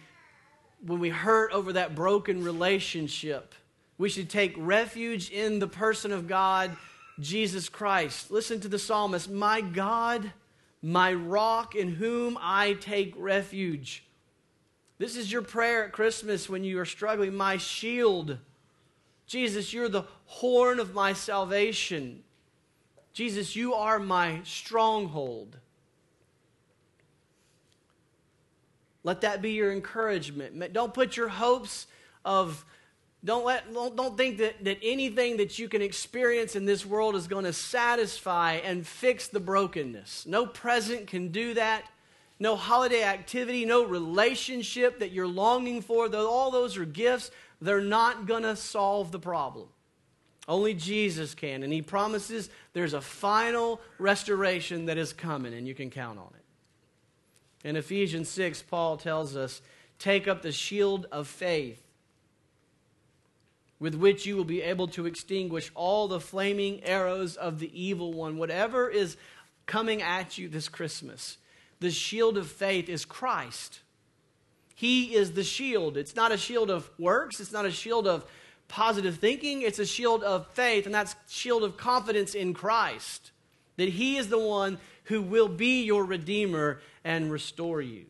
when 0.81 0.99
we 0.99 1.09
hurt 1.09 1.51
over 1.51 1.73
that 1.73 1.95
broken 1.95 2.43
relationship. 2.43 3.55
We 3.97 4.09
should 4.09 4.29
take 4.29 4.53
refuge 4.55 5.31
in 5.31 5.59
the 5.59 5.67
person 5.67 6.11
of 6.11 6.27
God, 6.27 6.77
Jesus 7.19 7.69
Christ. 7.69 8.29
Listen 8.29 8.59
to 8.59 8.67
the 8.67 8.77
psalmist, 8.77 9.29
"My 9.29 9.61
God, 9.61 10.31
my 10.85 11.11
rock 11.11 11.73
in 11.73 11.89
whom 11.89 12.37
I 12.39 12.73
take 12.73 13.15
refuge. 13.17 14.03
This 14.99 15.17
is 15.17 15.31
your 15.31 15.41
prayer 15.41 15.85
at 15.85 15.91
Christmas 15.91 16.47
when 16.47 16.63
you 16.63 16.79
are 16.79 16.85
struggling. 16.85 17.33
My 17.33 17.57
shield. 17.57 18.37
Jesus, 19.25 19.73
you're 19.73 19.89
the 19.89 20.05
horn 20.25 20.79
of 20.79 20.93
my 20.93 21.13
salvation. 21.13 22.23
Jesus, 23.13 23.55
you 23.55 23.73
are 23.73 23.97
my 23.97 24.41
stronghold. 24.43 25.57
Let 29.03 29.21
that 29.21 29.41
be 29.41 29.53
your 29.53 29.71
encouragement. 29.71 30.71
Don't 30.71 30.93
put 30.93 31.17
your 31.17 31.29
hopes 31.29 31.87
of 32.23 32.63
don't, 33.25 33.43
let, 33.43 33.73
don't, 33.73 34.15
think 34.15 34.37
that, 34.37 34.63
that 34.63 34.77
anything 34.83 35.37
that 35.37 35.57
you 35.57 35.67
can 35.67 35.81
experience 35.81 36.55
in 36.55 36.65
this 36.65 36.85
world 36.85 37.15
is 37.15 37.27
going 37.27 37.45
to 37.45 37.53
satisfy 37.53 38.53
and 38.53 38.85
fix 38.85 39.27
the 39.27 39.39
brokenness. 39.39 40.25
No 40.27 40.45
present 40.45 41.07
can 41.07 41.29
do 41.29 41.55
that. 41.55 41.85
No 42.39 42.55
holiday 42.55 43.03
activity, 43.03 43.65
no 43.65 43.85
relationship 43.85 44.99
that 44.99 45.11
you're 45.11 45.27
longing 45.27 45.81
for. 45.81 46.07
Though 46.07 46.29
all 46.29 46.51
those 46.51 46.77
are 46.77 46.85
gifts, 46.85 47.31
they're 47.61 47.81
not 47.81 48.27
going 48.27 48.43
to 48.43 48.55
solve 48.55 49.11
the 49.11 49.19
problem. 49.19 49.69
Only 50.47 50.73
Jesus 50.73 51.33
can. 51.33 51.63
And 51.63 51.73
He 51.73 51.81
promises 51.81 52.49
there's 52.73 52.93
a 52.93 53.01
final 53.01 53.81
restoration 53.97 54.85
that 54.85 54.97
is 54.97 55.13
coming, 55.13 55.53
and 55.53 55.67
you 55.67 55.73
can 55.73 55.89
count 55.89 56.19
on 56.19 56.31
it. 56.35 57.67
In 57.67 57.75
Ephesians 57.75 58.29
6, 58.29 58.61
Paul 58.63 58.97
tells 58.97 59.35
us 59.35 59.61
take 59.97 60.27
up 60.27 60.41
the 60.41 60.51
shield 60.51 61.07
of 61.11 61.27
faith 61.27 61.84
with 63.85 63.93
which 63.93 64.25
you 64.25 64.35
will 64.35 64.43
be 64.43 64.63
able 64.63 64.87
to 64.87 65.05
extinguish 65.05 65.69
all 65.75 66.07
the 66.07 66.19
flaming 66.19 66.83
arrows 66.83 67.35
of 67.35 67.59
the 67.59 67.69
evil 67.79 68.11
one. 68.11 68.35
Whatever 68.35 68.89
is 68.89 69.15
coming 69.67 70.01
at 70.01 70.39
you 70.39 70.49
this 70.49 70.67
Christmas, 70.67 71.37
the 71.81 71.91
shield 71.91 72.35
of 72.35 72.49
faith 72.49 72.89
is 72.89 73.05
Christ. 73.05 73.81
He 74.73 75.13
is 75.13 75.33
the 75.33 75.43
shield. 75.43 75.97
It's 75.97 76.15
not 76.15 76.31
a 76.31 76.37
shield 76.37 76.71
of 76.71 76.89
works, 76.97 77.39
it's 77.39 77.51
not 77.51 77.67
a 77.67 77.71
shield 77.71 78.07
of 78.07 78.25
positive 78.67 79.17
thinking, 79.17 79.61
it's 79.61 79.77
a 79.77 79.85
shield 79.85 80.23
of 80.23 80.47
faith, 80.47 80.87
and 80.87 80.95
that's 80.95 81.15
shield 81.29 81.63
of 81.63 81.77
confidence 81.77 82.33
in 82.33 82.55
Christ. 82.55 83.33
That 83.77 83.89
He 83.89 84.17
is 84.17 84.29
the 84.29 84.39
one 84.39 84.79
who 85.03 85.21
will 85.21 85.47
be 85.47 85.83
your 85.83 86.05
Redeemer 86.05 86.81
and 87.03 87.31
restore 87.31 87.83
you. 87.83 88.07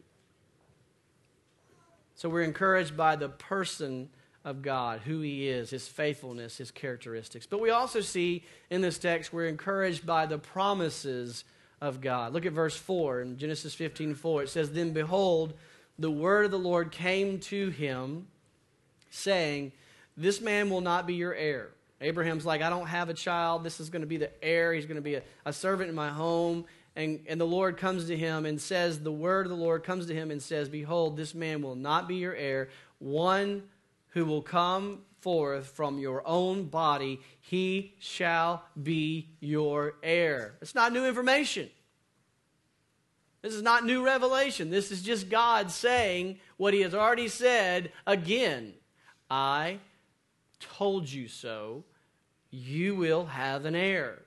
So 2.16 2.30
we're 2.30 2.44
encouraged 2.44 2.96
by 2.96 3.18
the 3.18 3.28
person 3.28 4.08
of 4.46 4.62
God, 4.62 5.02
who 5.02 5.20
He 5.22 5.50
is, 5.50 5.72
His 5.72 5.88
faithfulness, 5.88 6.58
His 6.58 6.72
characteristics. 6.72 7.48
But 7.48 7.60
we 7.60 7.72
also 7.72 8.00
see 8.00 8.44
in 8.70 8.82
this 8.82 9.00
text, 9.00 9.34
we're 9.34 9.48
encouraged 9.48 10.06
by 10.06 10.28
the 10.28 10.38
promises 10.38 11.44
of 11.82 12.00
God. 12.00 12.32
Look 12.32 12.46
at 12.46 12.54
verse 12.54 12.78
4 12.78 13.22
in 13.22 13.38
Genesis 13.38 13.74
15 13.74 14.16
4. 14.16 14.44
It 14.44 14.50
says, 14.50 14.72
Then 14.72 14.94
behold, 14.94 15.56
the 15.98 16.12
word 16.12 16.46
of 16.46 16.52
the 16.52 16.60
Lord 16.60 16.92
came 16.92 17.40
to 17.42 17.70
him, 17.70 18.28
saying, 19.10 19.72
This 20.16 20.40
man 20.40 20.70
will 20.70 20.82
not 20.82 21.08
be 21.08 21.16
your 21.16 21.34
heir. 21.34 21.72
Abraham's 22.00 22.46
like, 22.46 22.62
I 22.62 22.70
don't 22.70 22.88
have 22.88 23.10
a 23.10 23.14
child. 23.14 23.64
This 23.64 23.80
is 23.80 23.90
going 23.90 24.02
to 24.02 24.08
be 24.08 24.18
the 24.18 24.32
heir. 24.44 24.74
He's 24.74 24.86
going 24.86 24.96
to 24.96 25.02
be 25.02 25.16
a, 25.16 25.24
a 25.46 25.54
servant 25.54 25.90
in 25.90 25.96
my 25.96 26.10
home. 26.10 26.66
And, 26.96 27.22
and 27.28 27.42
the 27.42 27.46
Lord 27.46 27.78
comes 27.78 28.08
to 28.08 28.16
him 28.16 28.46
and 28.46 28.60
says, 28.60 29.00
The 29.00 29.12
word 29.12 29.46
of 29.46 29.50
the 29.50 29.58
Lord 29.58 29.84
comes 29.84 30.06
to 30.08 30.14
him 30.14 30.32
and 30.32 30.42
says, 30.42 30.70
Behold, 30.70 31.18
this 31.18 31.34
man 31.34 31.62
will 31.62 31.76
not 31.76 32.08
be 32.08 32.16
your 32.16 32.36
heir. 32.36 32.70
One 33.00 33.64
who 34.16 34.26
will 34.26 34.42
come 34.42 35.02
forth 35.20 35.68
from 35.68 36.00
your 36.00 36.26
own 36.26 36.64
body, 36.64 37.20
he 37.42 37.94
shall 38.00 38.64
be 38.82 39.30
your 39.42 39.96
heir. 40.02 40.56
It's 40.62 40.74
not 40.74 40.94
new 40.94 41.06
information. 41.06 41.70
This 43.42 43.54
is 43.54 43.62
not 43.62 43.86
new 43.86 44.04
revelation. 44.04 44.72
This 44.72 44.90
is 44.90 45.04
just 45.04 45.30
God 45.30 45.70
saying 45.70 46.40
what 46.58 46.74
he 46.74 46.82
has 46.82 46.96
already 46.96 47.28
said 47.28 47.92
again. 48.08 48.74
I 49.30 49.80
told 50.60 51.12
you 51.12 51.28
so. 51.28 51.84
You 52.50 52.96
will 52.96 53.26
have 53.26 53.66
an 53.66 53.76
heir. 53.76 54.25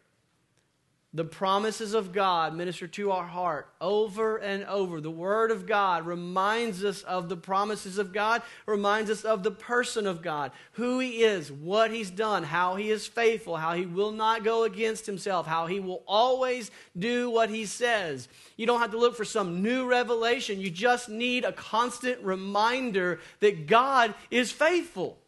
The 1.15 1.25
promises 1.25 1.95
of 1.95 2.13
God 2.13 2.55
minister 2.55 2.87
to 2.89 3.13
our 3.13 3.27
heart 3.27 3.73
over 3.81 4.37
and 4.37 4.63
over. 4.65 5.01
The 5.01 5.11
Word 5.11 5.51
of 5.51 5.67
God 5.67 6.05
reminds 6.05 6.85
us 6.85 7.01
of 7.01 7.31
the 7.31 7.37
promises 7.37 7.97
of 7.97 8.13
God, 8.13 8.43
reminds 8.67 9.11
us 9.11 9.25
of 9.25 9.43
the 9.43 9.51
person 9.51 10.07
of 10.07 10.21
God, 10.21 10.53
who 10.73 10.99
He 10.99 11.23
is, 11.23 11.51
what 11.51 11.91
He's 11.91 12.11
done, 12.11 12.43
how 12.43 12.77
He 12.77 12.91
is 12.91 13.07
faithful, 13.07 13.57
how 13.57 13.73
He 13.73 13.87
will 13.87 14.13
not 14.13 14.45
go 14.45 14.65
against 14.65 15.07
Himself, 15.07 15.47
how 15.47 15.67
He 15.67 15.81
will 15.81 16.03
always 16.07 16.71
do 16.99 17.31
what 17.31 17.49
He 17.49 17.65
says. 17.65 18.29
You 18.59 18.67
don't 18.67 18.81
have 18.81 18.91
to 18.91 18.99
look 18.99 19.17
for 19.17 19.25
some 19.25 19.63
new 19.63 19.87
revelation. 19.87 20.61
You 20.61 20.71
just 20.71 21.09
need 21.09 21.47
a 21.47 21.53
constant 21.53 22.23
reminder 22.23 23.21
that 23.41 23.67
God 23.67 24.13
is 24.31 24.53
faithful 24.53 25.19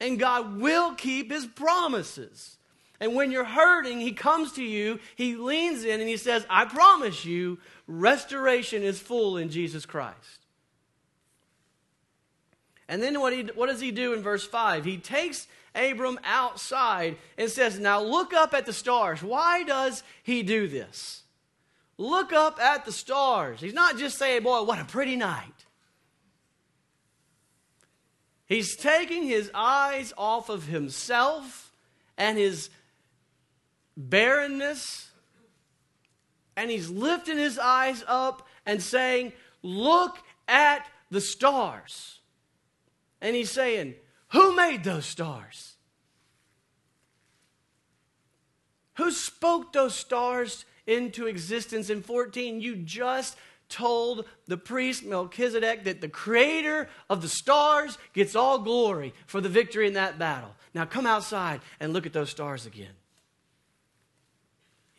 and 0.00 0.18
God 0.18 0.58
will 0.58 0.94
keep 0.94 1.30
His 1.30 1.44
promises. 1.44 2.56
And 3.00 3.14
when 3.14 3.32
you're 3.32 3.44
hurting, 3.44 4.00
he 4.00 4.12
comes 4.12 4.52
to 4.52 4.62
you, 4.62 5.00
he 5.16 5.34
leans 5.34 5.84
in, 5.84 6.00
and 6.00 6.08
he 6.08 6.18
says, 6.18 6.44
I 6.50 6.66
promise 6.66 7.24
you, 7.24 7.58
restoration 7.86 8.82
is 8.82 9.00
full 9.00 9.38
in 9.38 9.48
Jesus 9.48 9.86
Christ. 9.86 10.40
And 12.88 13.02
then 13.02 13.18
what, 13.20 13.32
he, 13.32 13.42
what 13.54 13.68
does 13.68 13.80
he 13.80 13.90
do 13.90 14.12
in 14.12 14.22
verse 14.22 14.44
5? 14.44 14.84
He 14.84 14.98
takes 14.98 15.46
Abram 15.74 16.18
outside 16.24 17.16
and 17.38 17.48
says, 17.48 17.78
Now 17.78 18.02
look 18.02 18.34
up 18.34 18.52
at 18.52 18.66
the 18.66 18.72
stars. 18.72 19.22
Why 19.22 19.62
does 19.62 20.02
he 20.22 20.42
do 20.42 20.68
this? 20.68 21.22
Look 21.96 22.32
up 22.32 22.58
at 22.60 22.84
the 22.84 22.92
stars. 22.92 23.60
He's 23.60 23.74
not 23.74 23.96
just 23.96 24.18
saying, 24.18 24.42
Boy, 24.42 24.62
what 24.62 24.80
a 24.80 24.84
pretty 24.84 25.16
night. 25.16 25.44
He's 28.46 28.74
taking 28.74 29.22
his 29.22 29.50
eyes 29.54 30.12
off 30.18 30.48
of 30.48 30.66
himself 30.66 31.72
and 32.18 32.36
his 32.36 32.68
barrenness, 34.08 35.10
and 36.56 36.70
he's 36.70 36.88
lifting 36.88 37.38
his 37.38 37.58
eyes 37.58 38.04
up 38.06 38.46
and 38.66 38.82
saying, 38.82 39.32
Look 39.62 40.18
at 40.48 40.86
the 41.10 41.20
stars. 41.20 42.20
And 43.20 43.36
he's 43.36 43.50
saying, 43.50 43.94
Who 44.32 44.54
made 44.54 44.84
those 44.84 45.06
stars? 45.06 45.76
Who 48.94 49.10
spoke 49.10 49.72
those 49.72 49.94
stars 49.94 50.64
into 50.86 51.26
existence 51.26 51.90
in 51.90 52.02
14? 52.02 52.60
You 52.60 52.76
just 52.76 53.36
told 53.68 54.26
the 54.46 54.56
priest 54.56 55.04
Melchizedek 55.04 55.84
that 55.84 56.00
the 56.00 56.08
creator 56.08 56.88
of 57.08 57.22
the 57.22 57.28
stars 57.28 57.96
gets 58.12 58.34
all 58.34 58.58
glory 58.58 59.14
for 59.26 59.40
the 59.40 59.48
victory 59.48 59.86
in 59.86 59.94
that 59.94 60.18
battle. 60.18 60.54
Now 60.74 60.84
come 60.84 61.06
outside 61.06 61.60
and 61.78 61.92
look 61.92 62.04
at 62.04 62.12
those 62.12 62.30
stars 62.30 62.66
again. 62.66 62.92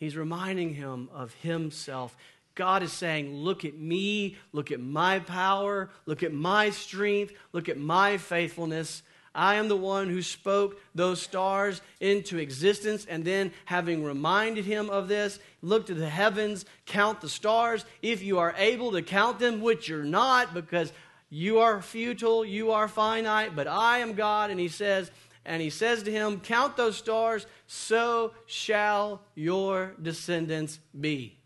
He's 0.02 0.16
reminding 0.16 0.74
him 0.74 1.08
of 1.14 1.32
himself. 1.34 2.16
God 2.56 2.82
is 2.82 2.92
saying, 2.92 3.36
Look 3.36 3.64
at 3.64 3.78
me, 3.78 4.36
look 4.52 4.72
at 4.72 4.80
my 4.80 5.20
power, 5.20 5.90
look 6.06 6.24
at 6.24 6.32
my 6.32 6.70
strength, 6.70 7.32
look 7.52 7.68
at 7.68 7.78
my 7.78 8.16
faithfulness. 8.16 9.04
I 9.32 9.54
am 9.54 9.68
the 9.68 9.76
one 9.76 10.08
who 10.08 10.20
spoke 10.20 10.80
those 10.92 11.22
stars 11.22 11.80
into 12.00 12.38
existence. 12.38 13.06
And 13.08 13.24
then, 13.24 13.52
having 13.64 14.02
reminded 14.02 14.64
him 14.64 14.90
of 14.90 15.06
this, 15.06 15.38
look 15.62 15.86
to 15.86 15.94
the 15.94 16.10
heavens, 16.10 16.64
count 16.84 17.20
the 17.20 17.28
stars. 17.28 17.84
If 18.02 18.24
you 18.24 18.40
are 18.40 18.56
able 18.58 18.90
to 18.90 19.02
count 19.02 19.38
them, 19.38 19.60
which 19.60 19.88
you're 19.88 20.02
not, 20.02 20.52
because 20.52 20.92
you 21.30 21.60
are 21.60 21.80
futile, 21.80 22.44
you 22.44 22.72
are 22.72 22.88
finite, 22.88 23.54
but 23.54 23.68
I 23.68 23.98
am 23.98 24.14
God. 24.14 24.50
And 24.50 24.58
he 24.58 24.66
says, 24.66 25.12
and 25.44 25.60
he 25.60 25.70
says 25.70 26.02
to 26.04 26.12
him, 26.12 26.40
Count 26.40 26.76
those 26.76 26.96
stars, 26.96 27.46
so 27.66 28.32
shall 28.46 29.22
your 29.34 29.94
descendants 30.00 30.78
be. 30.98 31.38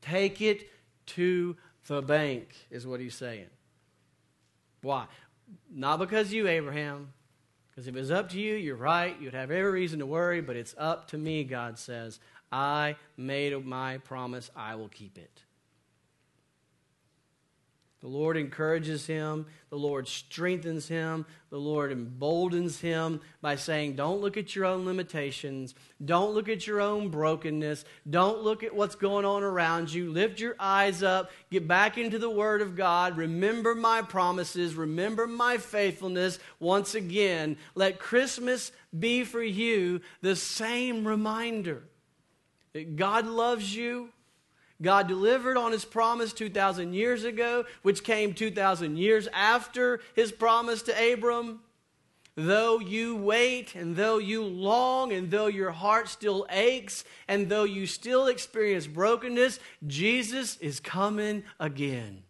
Take 0.00 0.40
it 0.40 0.68
to 1.06 1.56
the 1.86 2.02
bank, 2.02 2.54
is 2.70 2.86
what 2.86 3.00
he's 3.00 3.14
saying. 3.14 3.46
Why? 4.82 5.06
Not 5.70 5.98
because 5.98 6.32
you, 6.32 6.48
Abraham, 6.48 7.12
because 7.70 7.88
if 7.88 7.96
it 7.96 7.98
was 7.98 8.10
up 8.10 8.30
to 8.30 8.40
you, 8.40 8.54
you're 8.54 8.76
right. 8.76 9.16
You'd 9.20 9.34
have 9.34 9.50
every 9.50 9.70
reason 9.70 10.00
to 10.00 10.06
worry, 10.06 10.40
but 10.40 10.56
it's 10.56 10.74
up 10.76 11.08
to 11.08 11.18
me, 11.18 11.44
God 11.44 11.78
says. 11.78 12.20
I 12.50 12.96
made 13.16 13.64
my 13.64 13.98
promise, 13.98 14.50
I 14.54 14.74
will 14.74 14.88
keep 14.88 15.16
it. 15.16 15.42
The 18.02 18.08
Lord 18.08 18.36
encourages 18.36 19.06
him. 19.06 19.46
The 19.70 19.78
Lord 19.78 20.08
strengthens 20.08 20.88
him. 20.88 21.24
The 21.50 21.58
Lord 21.58 21.92
emboldens 21.92 22.80
him 22.80 23.20
by 23.40 23.54
saying, 23.54 23.94
Don't 23.94 24.20
look 24.20 24.36
at 24.36 24.56
your 24.56 24.64
own 24.64 24.84
limitations. 24.84 25.76
Don't 26.04 26.34
look 26.34 26.48
at 26.48 26.66
your 26.66 26.80
own 26.80 27.10
brokenness. 27.10 27.84
Don't 28.10 28.42
look 28.42 28.64
at 28.64 28.74
what's 28.74 28.96
going 28.96 29.24
on 29.24 29.44
around 29.44 29.92
you. 29.92 30.10
Lift 30.10 30.40
your 30.40 30.56
eyes 30.58 31.04
up. 31.04 31.30
Get 31.52 31.68
back 31.68 31.96
into 31.96 32.18
the 32.18 32.28
Word 32.28 32.60
of 32.60 32.74
God. 32.74 33.16
Remember 33.16 33.72
my 33.72 34.02
promises. 34.02 34.74
Remember 34.74 35.28
my 35.28 35.58
faithfulness. 35.58 36.40
Once 36.58 36.96
again, 36.96 37.56
let 37.76 38.00
Christmas 38.00 38.72
be 38.98 39.22
for 39.22 39.42
you 39.42 40.00
the 40.22 40.34
same 40.34 41.06
reminder 41.06 41.84
that 42.72 42.96
God 42.96 43.26
loves 43.26 43.76
you 43.76 44.08
God 44.82 45.06
delivered 45.06 45.56
on 45.56 45.72
his 45.72 45.84
promise 45.84 46.32
2,000 46.32 46.92
years 46.92 47.24
ago, 47.24 47.64
which 47.82 48.02
came 48.02 48.34
2,000 48.34 48.98
years 48.98 49.28
after 49.32 50.00
his 50.14 50.32
promise 50.32 50.82
to 50.82 51.12
Abram. 51.12 51.60
Though 52.34 52.80
you 52.80 53.14
wait, 53.14 53.74
and 53.74 53.94
though 53.94 54.18
you 54.18 54.42
long, 54.42 55.12
and 55.12 55.30
though 55.30 55.46
your 55.46 55.70
heart 55.70 56.08
still 56.08 56.46
aches, 56.50 57.04
and 57.28 57.48
though 57.48 57.64
you 57.64 57.86
still 57.86 58.26
experience 58.26 58.86
brokenness, 58.86 59.60
Jesus 59.86 60.56
is 60.56 60.80
coming 60.80 61.44
again. 61.60 62.22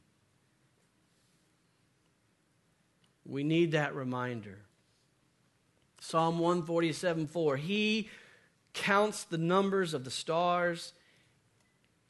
We 3.25 3.45
need 3.45 3.73
that 3.73 3.95
reminder. 3.95 4.59
Psalm 6.01 6.41
147 6.41 7.29
4 7.29 7.57
He 7.57 8.11
counts 8.75 9.23
the 9.23 9.39
numbers 9.39 9.95
of 9.95 10.05
the 10.05 10.11
stars 10.11 10.93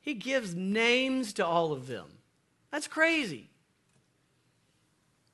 he 0.02 0.14
gives 0.14 0.54
names 0.54 1.32
to 1.34 1.46
all 1.46 1.72
of 1.72 1.86
them. 1.86 2.06
That's 2.70 2.88
crazy. 2.88 3.48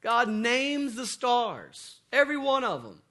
God 0.00 0.28
names 0.28 0.94
the 0.94 1.06
stars, 1.06 2.00
every 2.12 2.36
one 2.36 2.62
of 2.62 2.84
them. 2.84 3.02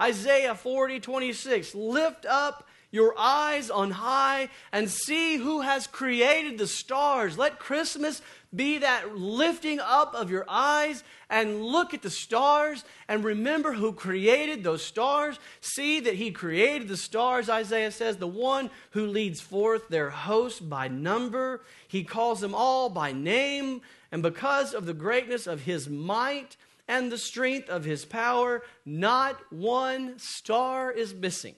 Isaiah 0.00 0.54
40, 0.54 1.00
26. 1.00 1.74
Lift 1.74 2.24
up 2.26 2.67
your 2.90 3.14
eyes 3.18 3.70
on 3.70 3.90
high 3.90 4.48
and 4.72 4.90
see 4.90 5.36
who 5.36 5.60
has 5.60 5.86
created 5.86 6.58
the 6.58 6.66
stars. 6.66 7.36
Let 7.36 7.58
Christmas 7.58 8.22
be 8.54 8.78
that 8.78 9.14
lifting 9.14 9.78
up 9.78 10.14
of 10.14 10.30
your 10.30 10.46
eyes 10.48 11.04
and 11.28 11.62
look 11.62 11.92
at 11.92 12.00
the 12.00 12.10
stars 12.10 12.84
and 13.06 13.22
remember 13.22 13.74
who 13.74 13.92
created 13.92 14.64
those 14.64 14.82
stars. 14.82 15.38
See 15.60 16.00
that 16.00 16.14
He 16.14 16.30
created 16.30 16.88
the 16.88 16.96
stars, 16.96 17.50
Isaiah 17.50 17.90
says, 17.90 18.16
the 18.16 18.26
one 18.26 18.70
who 18.92 19.06
leads 19.06 19.40
forth 19.40 19.88
their 19.88 20.08
host 20.08 20.68
by 20.68 20.88
number. 20.88 21.60
He 21.88 22.04
calls 22.04 22.40
them 22.40 22.54
all 22.54 22.88
by 22.88 23.12
name. 23.12 23.82
And 24.10 24.22
because 24.22 24.72
of 24.72 24.86
the 24.86 24.94
greatness 24.94 25.46
of 25.46 25.62
His 25.62 25.90
might 25.90 26.56
and 26.88 27.12
the 27.12 27.18
strength 27.18 27.68
of 27.68 27.84
His 27.84 28.06
power, 28.06 28.62
not 28.86 29.52
one 29.52 30.18
star 30.18 30.90
is 30.90 31.12
missing. 31.12 31.54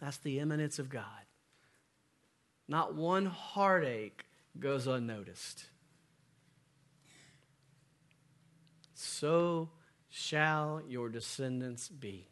That's 0.00 0.18
the 0.18 0.40
immanence 0.40 0.78
of 0.78 0.88
God. 0.88 1.04
Not 2.68 2.94
one 2.94 3.26
heartache 3.26 4.24
goes 4.58 4.86
unnoticed. 4.86 5.66
So 8.94 9.70
shall 10.08 10.82
your 10.88 11.08
descendants 11.08 11.88
be. 11.88 12.26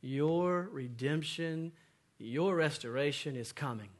Your 0.00 0.68
redemption, 0.72 1.72
your 2.18 2.54
restoration 2.54 3.36
is 3.36 3.52
coming. 3.52 3.90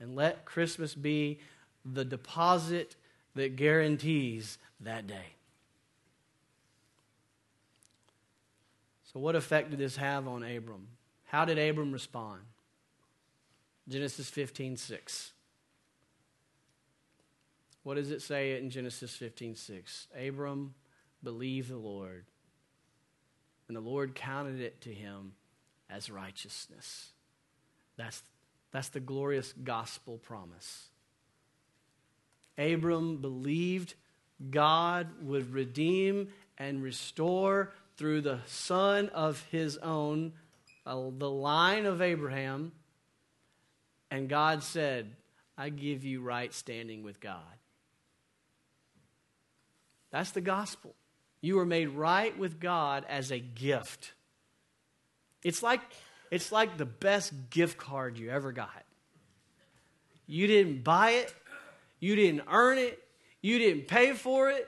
And 0.00 0.16
let 0.16 0.44
Christmas 0.44 0.94
be 0.94 1.38
the 1.84 2.04
deposit 2.04 2.96
that 3.34 3.56
guarantees 3.56 4.58
that 4.80 5.06
day. 5.06 5.36
So, 9.12 9.20
what 9.20 9.36
effect 9.36 9.70
did 9.70 9.78
this 9.78 9.96
have 9.96 10.26
on 10.26 10.42
Abram? 10.42 10.88
How 11.24 11.44
did 11.44 11.58
Abram 11.58 11.92
respond? 11.92 12.40
Genesis 13.88 14.30
15 14.30 14.76
6. 14.76 15.32
What 17.82 17.94
does 17.94 18.10
it 18.10 18.22
say 18.22 18.58
in 18.58 18.70
Genesis 18.70 19.14
15 19.16 19.56
6? 19.56 20.06
Abram 20.18 20.74
believed 21.22 21.68
the 21.68 21.76
Lord, 21.76 22.24
and 23.68 23.76
the 23.76 23.80
Lord 23.80 24.14
counted 24.14 24.60
it 24.60 24.80
to 24.82 24.90
him 24.90 25.32
as 25.90 26.10
righteousness. 26.10 27.10
That's, 27.96 28.22
that's 28.70 28.88
the 28.88 29.00
glorious 29.00 29.52
gospel 29.52 30.18
promise. 30.18 30.88
Abram 32.56 33.18
believed 33.18 33.94
God 34.50 35.08
would 35.22 35.52
redeem 35.52 36.28
and 36.58 36.82
restore 36.82 37.72
through 38.02 38.20
the 38.20 38.40
son 38.46 39.08
of 39.10 39.46
his 39.52 39.76
own, 39.76 40.32
uh, 40.84 40.96
the 41.18 41.30
line 41.30 41.86
of 41.86 42.02
Abraham. 42.02 42.72
And 44.10 44.28
God 44.28 44.64
said, 44.64 45.14
I 45.56 45.68
give 45.68 46.02
you 46.02 46.20
right 46.20 46.52
standing 46.52 47.04
with 47.04 47.20
God. 47.20 47.38
That's 50.10 50.32
the 50.32 50.40
gospel. 50.40 50.96
You 51.42 51.60
are 51.60 51.64
made 51.64 51.90
right 51.90 52.36
with 52.36 52.58
God 52.58 53.06
as 53.08 53.30
a 53.30 53.38
gift. 53.38 54.14
It's 55.44 55.62
like, 55.62 55.80
it's 56.32 56.50
like 56.50 56.78
the 56.78 56.86
best 56.86 57.32
gift 57.50 57.78
card 57.78 58.18
you 58.18 58.30
ever 58.30 58.50
got. 58.50 58.82
You 60.26 60.48
didn't 60.48 60.82
buy 60.82 61.10
it, 61.10 61.32
you 62.00 62.16
didn't 62.16 62.42
earn 62.50 62.78
it, 62.78 63.00
you 63.42 63.60
didn't 63.60 63.86
pay 63.86 64.12
for 64.12 64.50
it. 64.50 64.66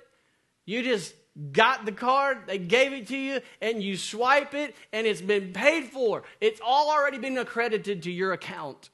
You 0.67 0.85
just 0.85 1.15
got 1.53 1.85
the 1.85 1.93
card, 1.93 2.39
they 2.47 2.59
gave 2.59 2.93
it 2.93 3.09
to 3.09 3.17
you, 3.17 3.41
and 3.61 3.83
you 3.83 3.97
swipe 3.97 4.55
it, 4.55 4.75
and 4.93 5.07
it's 5.07 5.21
been 5.21 5.53
paid 5.53 5.87
for. 5.87 6.23
It's 6.41 6.61
all 6.65 6.91
already 6.91 7.19
been 7.19 7.37
accredited 7.39 8.05
to 8.05 8.11
your 8.11 8.33
account. 8.33 8.91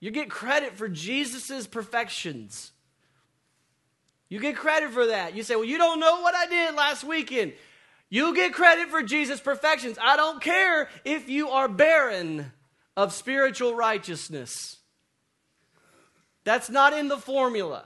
You 0.00 0.10
get 0.10 0.30
credit 0.30 0.76
for 0.76 0.88
Jesus' 0.88 1.66
perfections. 1.66 2.72
You 4.28 4.40
get 4.40 4.56
credit 4.56 4.90
for 4.90 5.06
that. 5.06 5.36
You 5.36 5.42
say, 5.42 5.54
Well, 5.54 5.64
you 5.64 5.78
don't 5.78 6.00
know 6.00 6.20
what 6.20 6.34
I 6.34 6.46
did 6.46 6.74
last 6.74 7.04
weekend. 7.04 7.52
You 8.08 8.34
get 8.34 8.52
credit 8.52 8.88
for 8.88 9.02
Jesus' 9.02 9.40
perfections. 9.40 9.98
I 10.00 10.16
don't 10.16 10.40
care 10.40 10.88
if 11.04 11.28
you 11.28 11.50
are 11.50 11.68
barren 11.68 12.52
of 12.96 13.12
spiritual 13.12 13.74
righteousness. 13.74 14.76
That's 16.44 16.70
not 16.70 16.92
in 16.92 17.08
the 17.08 17.18
formula. 17.18 17.84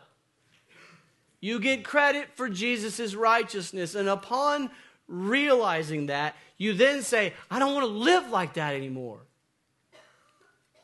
You 1.40 1.58
get 1.58 1.84
credit 1.84 2.28
for 2.36 2.48
Jesus' 2.48 3.14
righteousness. 3.14 3.94
And 3.94 4.08
upon 4.08 4.70
realizing 5.08 6.06
that, 6.06 6.36
you 6.58 6.74
then 6.74 7.02
say, 7.02 7.32
I 7.50 7.58
don't 7.58 7.74
want 7.74 7.86
to 7.86 7.92
live 7.92 8.30
like 8.30 8.54
that 8.54 8.74
anymore. 8.74 9.20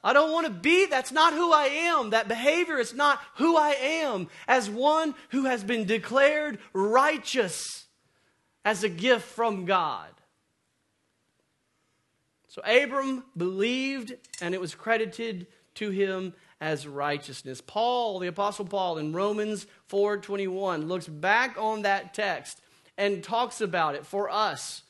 I 0.03 0.13
don't 0.13 0.33
want 0.33 0.47
to 0.47 0.53
be, 0.53 0.87
that's 0.87 1.11
not 1.11 1.33
who 1.35 1.53
I 1.53 1.65
am. 1.65 2.11
That 2.11 2.29
behavior 2.29 2.79
is 2.79 2.95
not 2.95 3.21
who 3.35 3.57
I 3.57 3.71
am 3.71 4.29
as 4.47 4.71
one 4.71 5.15
who 5.31 5.47
has 5.47 5.65
been 5.65 5.85
declared 5.85 6.59
righteous 6.73 7.87
as 8.65 8.85
a 8.85 8.89
gift 8.89 9.25
from 9.25 9.65
God. 9.65 10.09
So 12.49 12.63
Abram 12.63 13.25
believed, 13.37 14.15
and 14.41 14.55
it 14.55 14.61
was 14.61 14.75
credited 14.75 15.47
to 15.75 15.91
him 15.91 16.35
as 16.61 16.87
righteousness. 16.87 17.61
Paul, 17.61 18.19
the 18.19 18.29
apostle 18.29 18.65
Paul 18.65 18.99
in 18.99 19.13
Romans 19.13 19.67
4:21 19.89 20.89
looks 20.89 21.07
back 21.07 21.57
on 21.59 21.83
that 21.83 22.15
text 22.15 22.61
and 22.97 23.23
talks 23.23 23.61
about 23.61 23.95
it 23.95 24.07
for 24.07 24.31
us. 24.31 24.83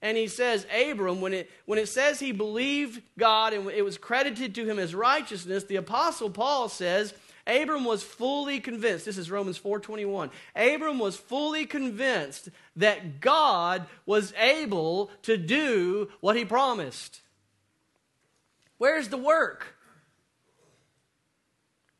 And 0.00 0.16
he 0.16 0.26
says, 0.26 0.66
Abram, 0.74 1.20
when 1.20 1.32
it, 1.32 1.50
when 1.64 1.78
it 1.78 1.88
says 1.88 2.18
he 2.18 2.32
believed 2.32 3.02
God 3.16 3.52
and 3.52 3.70
it 3.70 3.84
was 3.84 3.98
credited 3.98 4.52
to 4.56 4.64
him 4.64 4.80
as 4.80 4.96
righteousness, 4.96 5.62
the 5.62 5.76
apostle 5.76 6.28
Paul 6.28 6.68
says, 6.68 7.14
Abram 7.46 7.84
was 7.84 8.02
fully 8.02 8.58
convinced. 8.60 9.04
This 9.04 9.18
is 9.18 9.30
Romans 9.30 9.58
4:21. 9.58 10.30
Abram 10.54 10.98
was 10.98 11.16
fully 11.16 11.66
convinced 11.66 12.48
that 12.76 13.20
God 13.20 13.86
was 14.06 14.32
able 14.36 15.10
to 15.22 15.36
do 15.36 16.10
what 16.20 16.36
he 16.36 16.44
promised. 16.44 17.20
Where's 18.78 19.08
the 19.08 19.16
work? 19.16 19.71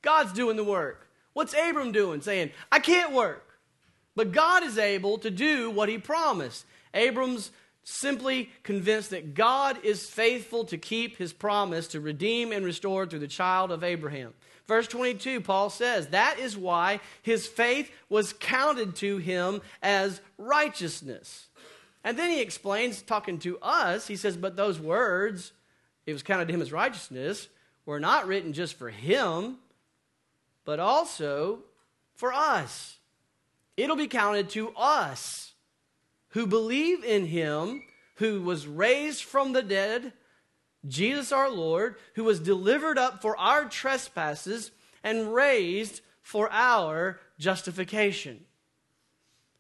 God's 0.03 0.33
doing 0.33 0.57
the 0.57 0.65
work. 0.65 1.09
What's 1.33 1.55
Abram 1.55 1.93
doing? 1.93 2.21
Saying, 2.21 2.51
I 2.71 2.79
can't 2.79 3.13
work. 3.13 3.49
But 4.15 4.33
God 4.33 4.63
is 4.63 4.77
able 4.77 5.19
to 5.19 5.31
do 5.31 5.71
what 5.71 5.89
he 5.89 5.97
promised. 5.99 6.67
Abram's 6.93 7.51
simply 7.85 8.51
convinced 8.63 9.11
that 9.11 9.35
God 9.35 9.79
is 9.85 10.09
faithful 10.09 10.65
to 10.67 10.79
keep 10.79 11.17
his 11.17 11.33
promise 11.33 11.89
to 11.89 12.01
redeem 12.01 12.53
and 12.53 12.65
restore 12.65 13.07
through 13.07 13.21
the 13.21 13.29
child 13.29 13.73
of 13.73 13.83
Abraham. 13.83 14.35
Verse 14.69 14.87
22, 14.87 15.41
Paul 15.41 15.71
says, 15.71 16.09
That 16.09 16.39
is 16.39 16.57
why 16.57 17.01
his 17.23 17.47
faith 17.47 17.91
was 18.09 18.33
counted 18.33 18.95
to 18.97 19.19
him 19.19 19.61
as 19.83 20.21
righteousness. 20.39 21.49
And 22.05 22.19
then 22.19 22.31
he 22.31 22.41
explains, 22.41 23.03
talking 23.03 23.39
to 23.41 23.59
us, 23.61 24.07
he 24.07 24.17
says, 24.17 24.37
But 24.37 24.57
those 24.57 24.79
words, 24.79 25.53
it 26.07 26.13
was 26.13 26.23
counted 26.23 26.49
to 26.49 26.55
him 26.55 26.63
as 26.63 26.73
righteousness, 26.73 27.49
were 27.85 28.01
not 28.01 28.27
written 28.27 28.53
just 28.53 28.75
for 28.75 28.91
him, 28.91 29.57
but 30.65 30.81
also 30.81 31.61
for 32.15 32.33
us. 32.33 32.99
It'll 33.77 33.97
be 33.97 34.09
counted 34.09 34.51
to 34.51 34.71
us 34.77 35.53
who 36.31 36.47
believe 36.47 37.05
in 37.05 37.27
him 37.27 37.83
who 38.17 38.41
was 38.41 38.67
raised 38.67 39.25
from 39.25 39.53
the 39.53 39.63
dead, 39.63 40.13
Jesus 40.87 41.33
our 41.33 41.51
Lord, 41.51 41.97
who 42.15 42.25
was 42.25 42.41
delivered 42.41 42.99
up 42.99 43.23
for 43.23 43.37
our 43.37 43.65
trespasses 43.65 44.71
and 45.03 45.35
raised 45.35 46.01
for 46.23 46.51
our 46.53 47.21
justification. 47.39 48.45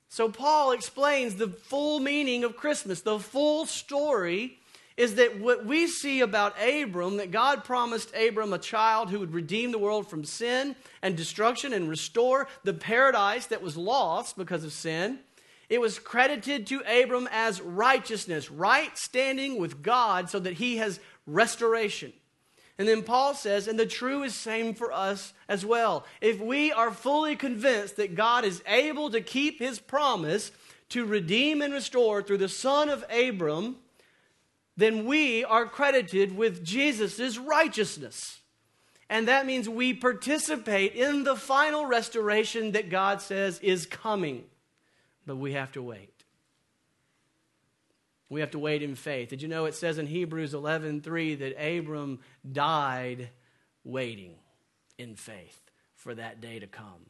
So 0.09 0.29
Paul 0.29 0.73
explains 0.73 1.35
the 1.35 1.49
full 1.49 1.99
meaning 1.99 2.45
of 2.45 2.57
Christmas, 2.57 3.01
the 3.01 3.19
full 3.19 3.67
story 3.67 4.59
is 4.97 5.15
that 5.15 5.41
what 5.41 5.65
we 5.65 5.87
see 5.87 6.21
about 6.21 6.55
Abram, 6.63 7.17
that 7.17 7.31
God 7.31 7.65
promised 7.65 8.15
Abram 8.15 8.53
a 8.53 8.59
child 8.59 9.11
who 9.11 9.19
would 9.19 9.33
redeem 9.33 9.73
the 9.73 9.79
world 9.79 10.09
from 10.09 10.25
sin 10.25 10.77
and 11.01 11.17
destruction 11.17 11.73
and 11.73 11.89
restore 11.89 12.49
the 12.65 12.75
paradise 12.75 13.47
that 13.47 13.63
was 13.63 13.77
lost 13.77 14.37
because 14.37 14.65
of 14.65 14.73
sin. 14.73 15.19
It 15.69 15.81
was 15.81 15.99
credited 15.99 16.67
to 16.67 16.81
Abram 16.81 17.29
as 17.33 17.61
righteousness, 17.61 18.51
right 18.51 18.97
standing 18.99 19.59
with 19.59 19.83
God, 19.83 20.29
so 20.29 20.39
that 20.41 20.55
he 20.55 20.77
has 20.77 21.01
restoration. 21.27 22.13
And 22.79 22.89
then 22.89 23.03
Paul 23.03 23.35
says, 23.35 23.69
and 23.69 23.79
the 23.79 23.87
true 23.87 24.23
is 24.23 24.35
same 24.35 24.75
for 24.75 24.93
us 24.93 25.33
as 25.49 25.65
well. 25.65 26.05
If 26.21 26.41
we 26.41 26.73
are 26.73 26.91
fully 26.91 27.37
convinced 27.37 27.97
that 27.97 28.15
God 28.15 28.45
is 28.45 28.63
able 28.67 29.11
to 29.11 29.21
keep 29.21 29.59
his 29.59 29.79
promise 29.79 30.53
to 30.91 31.05
redeem 31.05 31.63
and 31.63 31.73
restore 31.73 32.23
through 32.23 32.39
the 32.39 32.49
son 32.49 32.89
of 32.89 33.05
Abram, 33.11 33.77
then 34.77 35.05
we 35.05 35.45
are 35.45 35.67
credited 35.67 36.37
with 36.37 36.65
Jesus' 36.65 37.39
righteousness. 37.39 38.41
And 39.11 39.29
that 39.29 39.45
means 39.45 39.69
we 39.69 39.93
participate 39.93 40.95
in 40.95 41.25
the 41.25 41.37
final 41.37 41.85
restoration 41.85 42.73
that 42.73 42.89
God 42.89 43.21
says 43.21 43.59
is 43.61 43.85
coming. 43.85 44.45
But 45.27 45.37
we 45.37 45.53
have 45.53 45.73
to 45.73 45.83
wait. 45.83 46.25
We 48.31 48.41
have 48.41 48.53
to 48.53 48.59
wait 48.59 48.83
in 48.83 48.95
faith. 48.95 49.29
Did 49.29 49.43
you 49.43 49.49
know 49.49 49.67
it 49.67 49.75
says 49.75 49.99
in 49.99 50.07
Hebrews 50.07 50.55
11:3 50.55 51.35
that 51.35 51.63
Abram 51.63 52.21
died 52.51 53.29
waiting 53.85 54.37
in 54.97 55.17
faith 55.17 55.61
for 55.95 56.15
that 56.15 56.41
day 56.41 56.59
to 56.59 56.67
come. 56.67 57.07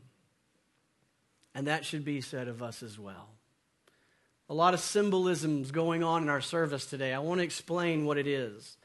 And 1.55 1.67
that 1.67 1.85
should 1.85 2.05
be 2.05 2.21
said 2.21 2.49
of 2.49 2.63
us 2.63 2.83
as 2.83 2.99
well 2.99 3.29
a 4.53 4.55
lot 4.55 4.75
of 4.75 4.81
symbolisms 4.81 5.71
going 5.71 6.05
on 6.05 6.23
in 6.23 6.29
our 6.29 6.43
service 6.43 6.85
today. 6.85 7.15
I 7.15 7.21
want 7.21 7.39
to 7.41 7.43
explain 7.43 8.05
what 8.05 8.19
it 8.19 8.27
is. 8.27 8.77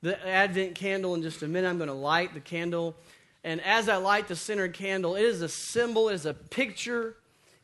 The 0.00 0.26
Advent 0.26 0.74
candle, 0.74 1.14
in 1.14 1.20
just 1.20 1.42
a 1.42 1.46
minute, 1.46 1.68
I'm 1.68 1.76
going 1.76 1.88
to 1.88 1.94
light 1.94 2.32
the 2.32 2.40
candle. 2.40 2.96
And 3.44 3.60
as 3.60 3.90
I 3.90 3.96
light 3.96 4.28
the 4.28 4.34
center 4.34 4.68
candle, 4.68 5.16
it 5.16 5.24
is 5.24 5.42
a 5.42 5.48
symbol, 5.50 6.08
it 6.08 6.14
is 6.14 6.24
a 6.24 6.32
picture, 6.32 7.16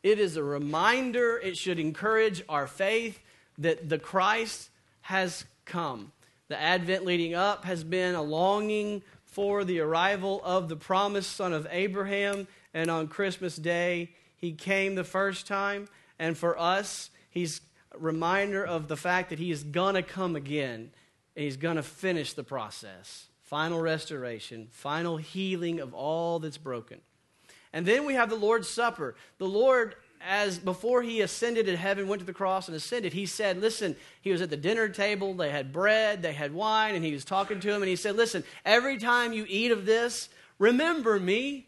it 0.03 0.19
is 0.19 0.37
a 0.37 0.43
reminder. 0.43 1.39
It 1.39 1.57
should 1.57 1.79
encourage 1.79 2.43
our 2.47 2.67
faith 2.67 3.19
that 3.57 3.89
the 3.89 3.97
Christ 3.97 4.69
has 5.01 5.43
come. 5.65 6.11
The 6.49 6.61
Advent 6.61 7.05
leading 7.05 7.33
up 7.33 7.65
has 7.65 7.83
been 7.83 8.13
a 8.13 8.21
longing 8.21 9.01
for 9.25 9.63
the 9.63 9.79
arrival 9.79 10.41
of 10.43 10.69
the 10.69 10.75
promised 10.75 11.35
son 11.35 11.53
of 11.53 11.65
Abraham. 11.71 12.47
And 12.75 12.91
on 12.91 13.07
Christmas 13.07 13.55
Day, 13.55 14.11
he 14.35 14.51
came 14.51 14.93
the 14.93 15.03
first 15.03 15.47
time. 15.47 15.87
And 16.19 16.37
for 16.37 16.55
us, 16.55 17.09
he's 17.29 17.61
a 17.93 17.97
reminder 17.97 18.65
of 18.65 18.87
the 18.87 18.97
fact 18.97 19.29
that 19.29 19.39
he 19.39 19.51
is 19.51 19.63
going 19.63 19.95
to 19.95 20.03
come 20.03 20.35
again 20.35 20.91
and 21.35 21.43
he's 21.43 21.57
going 21.57 21.75
to 21.75 21.83
finish 21.83 22.33
the 22.33 22.43
process. 22.43 23.27
Final 23.43 23.79
restoration, 23.79 24.67
final 24.71 25.17
healing 25.17 25.79
of 25.79 25.93
all 25.93 26.39
that's 26.39 26.57
broken. 26.57 26.99
And 27.71 27.85
then 27.85 28.05
we 28.05 28.15
have 28.15 28.29
the 28.29 28.35
Lord's 28.35 28.67
Supper. 28.67 29.15
The 29.37 29.47
Lord, 29.47 29.95
as 30.19 30.57
before 30.57 31.01
he 31.01 31.21
ascended 31.21 31.67
to 31.67 31.77
heaven, 31.77 32.07
went 32.07 32.21
to 32.21 32.25
the 32.25 32.33
cross 32.33 32.67
and 32.67 32.75
ascended, 32.75 33.13
he 33.13 33.25
said, 33.25 33.61
Listen, 33.61 33.95
he 34.21 34.31
was 34.31 34.41
at 34.41 34.49
the 34.49 34.57
dinner 34.57 34.89
table, 34.89 35.33
they 35.33 35.51
had 35.51 35.71
bread, 35.71 36.21
they 36.21 36.33
had 36.33 36.53
wine, 36.53 36.95
and 36.95 37.05
he 37.05 37.13
was 37.13 37.23
talking 37.23 37.59
to 37.59 37.69
him, 37.69 37.81
and 37.81 37.89
he 37.89 37.95
said, 37.95 38.15
Listen, 38.15 38.43
every 38.65 38.97
time 38.97 39.31
you 39.31 39.45
eat 39.47 39.71
of 39.71 39.85
this, 39.85 40.29
remember 40.59 41.19
me. 41.19 41.67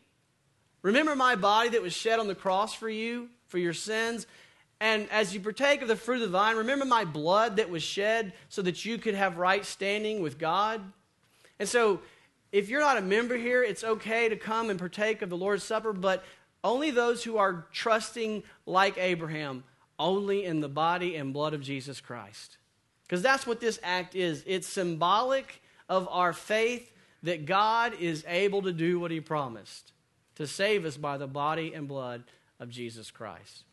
Remember 0.82 1.16
my 1.16 1.36
body 1.36 1.70
that 1.70 1.82
was 1.82 1.94
shed 1.94 2.20
on 2.20 2.28
the 2.28 2.36
cross 2.36 2.74
for 2.74 2.90
you, 2.90 3.30
for 3.48 3.58
your 3.58 3.74
sins. 3.74 4.26
And 4.82 5.10
as 5.12 5.34
you 5.34 5.42
partake 5.42 5.82
of 5.82 5.88
the 5.88 5.96
fruit 5.96 6.16
of 6.16 6.22
the 6.22 6.28
vine, 6.30 6.56
remember 6.56 6.86
my 6.86 7.04
blood 7.04 7.58
that 7.58 7.70
was 7.70 7.84
shed 7.84 8.34
so 8.48 8.62
that 8.62 8.86
you 8.86 8.98
could 8.98 9.14
have 9.14 9.38
right 9.38 9.66
standing 9.66 10.22
with 10.22 10.40
God. 10.40 10.82
And 11.60 11.68
so, 11.68 12.00
if 12.52 12.70
you're 12.70 12.80
not 12.80 12.98
a 12.98 13.02
member 13.02 13.38
here, 13.38 13.62
it's 13.62 13.84
okay 13.84 14.30
to 14.30 14.36
come 14.36 14.70
and 14.70 14.80
partake 14.80 15.22
of 15.22 15.30
the 15.30 15.38
Lord's 15.38 15.64
Supper, 15.64 15.94
but 15.94 16.24
only 16.64 16.92
those 16.92 17.24
who 17.24 17.38
are 17.38 17.68
trusting 17.72 18.44
like 18.66 18.98
Abraham, 18.98 19.64
only 20.00 20.46
in 20.46 20.62
the 20.62 20.70
body 20.70 21.16
and 21.16 21.34
blood 21.34 21.54
of 21.54 21.62
Jesus 21.62 22.02
Christ. 22.02 22.58
Because 23.04 23.22
that's 23.22 23.46
what 23.46 23.60
this 23.60 23.80
act 23.84 24.16
is. 24.16 24.44
It's 24.48 24.68
symbolic 24.68 25.62
of 25.88 26.08
our 26.10 26.34
faith 26.34 26.92
that 27.24 27.46
God 27.46 27.94
is 28.00 28.24
able 28.28 28.62
to 28.62 28.72
do 28.72 29.00
what 29.00 29.12
he 29.12 29.20
promised 29.20 29.92
to 30.36 30.48
save 30.48 30.86
us 30.86 30.96
by 30.96 31.18
the 31.18 31.28
body 31.28 31.74
and 31.74 31.88
blood 31.88 32.24
of 32.60 32.70
Jesus 32.70 33.12
Christ. 33.12 33.64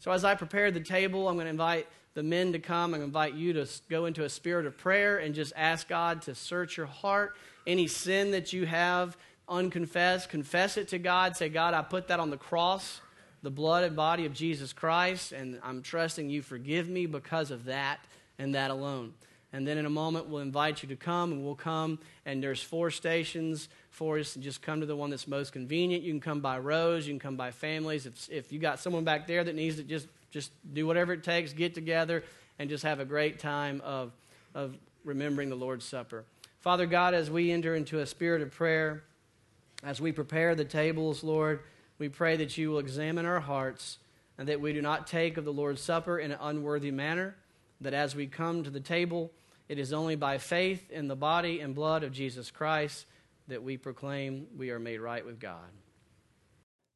So, 0.00 0.10
as 0.12 0.24
I 0.24 0.34
prepare 0.34 0.70
the 0.70 0.80
table, 0.80 1.28
I'm 1.28 1.36
going 1.36 1.44
to 1.44 1.50
invite 1.50 1.86
the 2.14 2.22
men 2.22 2.52
to 2.52 2.58
come. 2.58 2.94
I'm 2.94 3.00
going 3.00 3.00
to 3.02 3.06
invite 3.06 3.34
you 3.34 3.52
to 3.52 3.66
go 3.88 4.06
into 4.06 4.24
a 4.24 4.30
spirit 4.30 4.64
of 4.64 4.76
prayer 4.76 5.18
and 5.18 5.34
just 5.34 5.52
ask 5.56 5.88
God 5.88 6.22
to 6.22 6.34
search 6.34 6.78
your 6.78 6.86
heart. 6.86 7.36
Any 7.66 7.86
sin 7.86 8.30
that 8.30 8.52
you 8.52 8.64
have 8.64 9.16
unconfessed, 9.46 10.30
confess 10.30 10.78
it 10.78 10.88
to 10.88 10.98
God. 10.98 11.36
Say, 11.36 11.50
God, 11.50 11.74
I 11.74 11.82
put 11.82 12.08
that 12.08 12.18
on 12.18 12.30
the 12.30 12.38
cross, 12.38 13.02
the 13.42 13.50
blood 13.50 13.84
and 13.84 13.94
body 13.94 14.24
of 14.24 14.32
Jesus 14.32 14.72
Christ, 14.72 15.32
and 15.32 15.60
I'm 15.62 15.82
trusting 15.82 16.30
you 16.30 16.40
forgive 16.40 16.88
me 16.88 17.04
because 17.04 17.50
of 17.50 17.66
that 17.66 18.00
and 18.38 18.54
that 18.54 18.70
alone. 18.70 19.12
And 19.52 19.66
then 19.66 19.78
in 19.78 19.86
a 19.86 19.90
moment, 19.90 20.28
we'll 20.28 20.42
invite 20.42 20.82
you 20.82 20.88
to 20.90 20.96
come, 20.96 21.32
and 21.32 21.44
we'll 21.44 21.56
come. 21.56 21.98
And 22.24 22.42
there's 22.42 22.62
four 22.62 22.90
stations 22.90 23.68
for 23.90 24.18
us. 24.18 24.34
Just 24.34 24.62
come 24.62 24.80
to 24.80 24.86
the 24.86 24.94
one 24.94 25.10
that's 25.10 25.26
most 25.26 25.52
convenient. 25.52 26.04
You 26.04 26.12
can 26.12 26.20
come 26.20 26.40
by 26.40 26.58
rows. 26.58 27.06
You 27.06 27.12
can 27.14 27.20
come 27.20 27.36
by 27.36 27.50
families. 27.50 28.06
If, 28.06 28.30
if 28.30 28.52
you 28.52 28.60
got 28.60 28.78
someone 28.78 29.02
back 29.02 29.26
there 29.26 29.42
that 29.42 29.54
needs 29.56 29.76
to 29.76 29.82
just, 29.82 30.06
just 30.30 30.52
do 30.72 30.86
whatever 30.86 31.12
it 31.12 31.24
takes, 31.24 31.52
get 31.52 31.74
together, 31.74 32.22
and 32.58 32.70
just 32.70 32.84
have 32.84 33.00
a 33.00 33.04
great 33.04 33.40
time 33.40 33.80
of, 33.84 34.12
of 34.54 34.76
remembering 35.04 35.48
the 35.48 35.56
Lord's 35.56 35.84
Supper. 35.84 36.24
Father 36.60 36.86
God, 36.86 37.14
as 37.14 37.30
we 37.30 37.50
enter 37.50 37.74
into 37.74 38.00
a 38.00 38.06
spirit 38.06 38.42
of 38.42 38.52
prayer, 38.52 39.02
as 39.82 40.00
we 40.00 40.12
prepare 40.12 40.54
the 40.54 40.64
tables, 40.64 41.24
Lord, 41.24 41.60
we 41.98 42.08
pray 42.08 42.36
that 42.36 42.56
you 42.56 42.70
will 42.70 42.78
examine 42.78 43.26
our 43.26 43.40
hearts 43.40 43.98
and 44.38 44.48
that 44.48 44.60
we 44.60 44.72
do 44.72 44.82
not 44.82 45.06
take 45.06 45.36
of 45.36 45.44
the 45.44 45.52
Lord's 45.52 45.82
Supper 45.82 46.18
in 46.18 46.32
an 46.32 46.38
unworthy 46.40 46.90
manner, 46.90 47.34
that 47.80 47.94
as 47.94 48.14
we 48.14 48.26
come 48.26 48.64
to 48.64 48.70
the 48.70 48.80
table, 48.80 49.32
it 49.68 49.78
is 49.78 49.92
only 49.92 50.16
by 50.16 50.38
faith 50.38 50.90
in 50.90 51.08
the 51.08 51.16
body 51.16 51.60
and 51.60 51.74
blood 51.74 52.02
of 52.02 52.12
Jesus 52.12 52.50
Christ 52.50 53.06
that 53.48 53.62
we 53.62 53.76
proclaim 53.76 54.46
we 54.56 54.70
are 54.70 54.78
made 54.78 54.98
right 54.98 55.24
with 55.24 55.38
God. 55.38 55.70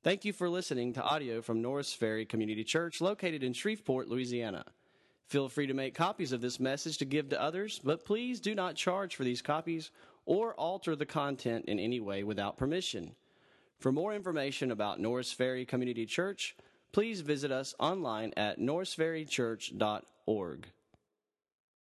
Thank 0.03 0.25
you 0.25 0.33
for 0.33 0.49
listening 0.49 0.93
to 0.95 1.03
audio 1.03 1.41
from 1.41 1.63
Norris 1.63 1.95
Ferry 1.95 2.27
Community 2.27 2.65
Church 2.65 3.01
located 3.01 3.43
in 3.43 3.53
Shreveport, 3.53 4.09
Louisiana. 4.09 4.65
Feel 5.29 5.49
free 5.49 5.67
to 5.67 5.75
make 5.75 5.95
copies 5.95 6.33
of 6.33 6.41
this 6.41 6.61
message 6.61 6.99
to 6.99 7.05
give 7.05 7.31
to 7.31 7.41
others, 7.41 7.81
but 7.83 8.05
please 8.05 8.41
do 8.41 8.55
not 8.55 8.77
charge 8.77 9.17
for 9.17 9.25
these 9.25 9.41
copies 9.41 9.91
or 10.27 10.55
alter 10.55 10.95
the 10.95 11.07
content 11.07 11.65
in 11.67 11.79
any 11.79 12.01
way 12.01 12.23
without 12.23 12.57
permission. 12.57 13.15
For 13.79 13.93
more 13.93 14.15
information 14.15 14.71
about 14.71 15.01
Norris 15.01 15.33
Ferry 15.33 15.65
Community 15.65 16.07
Church, 16.07 16.57
please 16.93 17.21
visit 17.21 17.51
us 17.51 17.75
online 17.79 18.33
at 18.37 18.61
norrisferrychurch.org. 18.61 20.67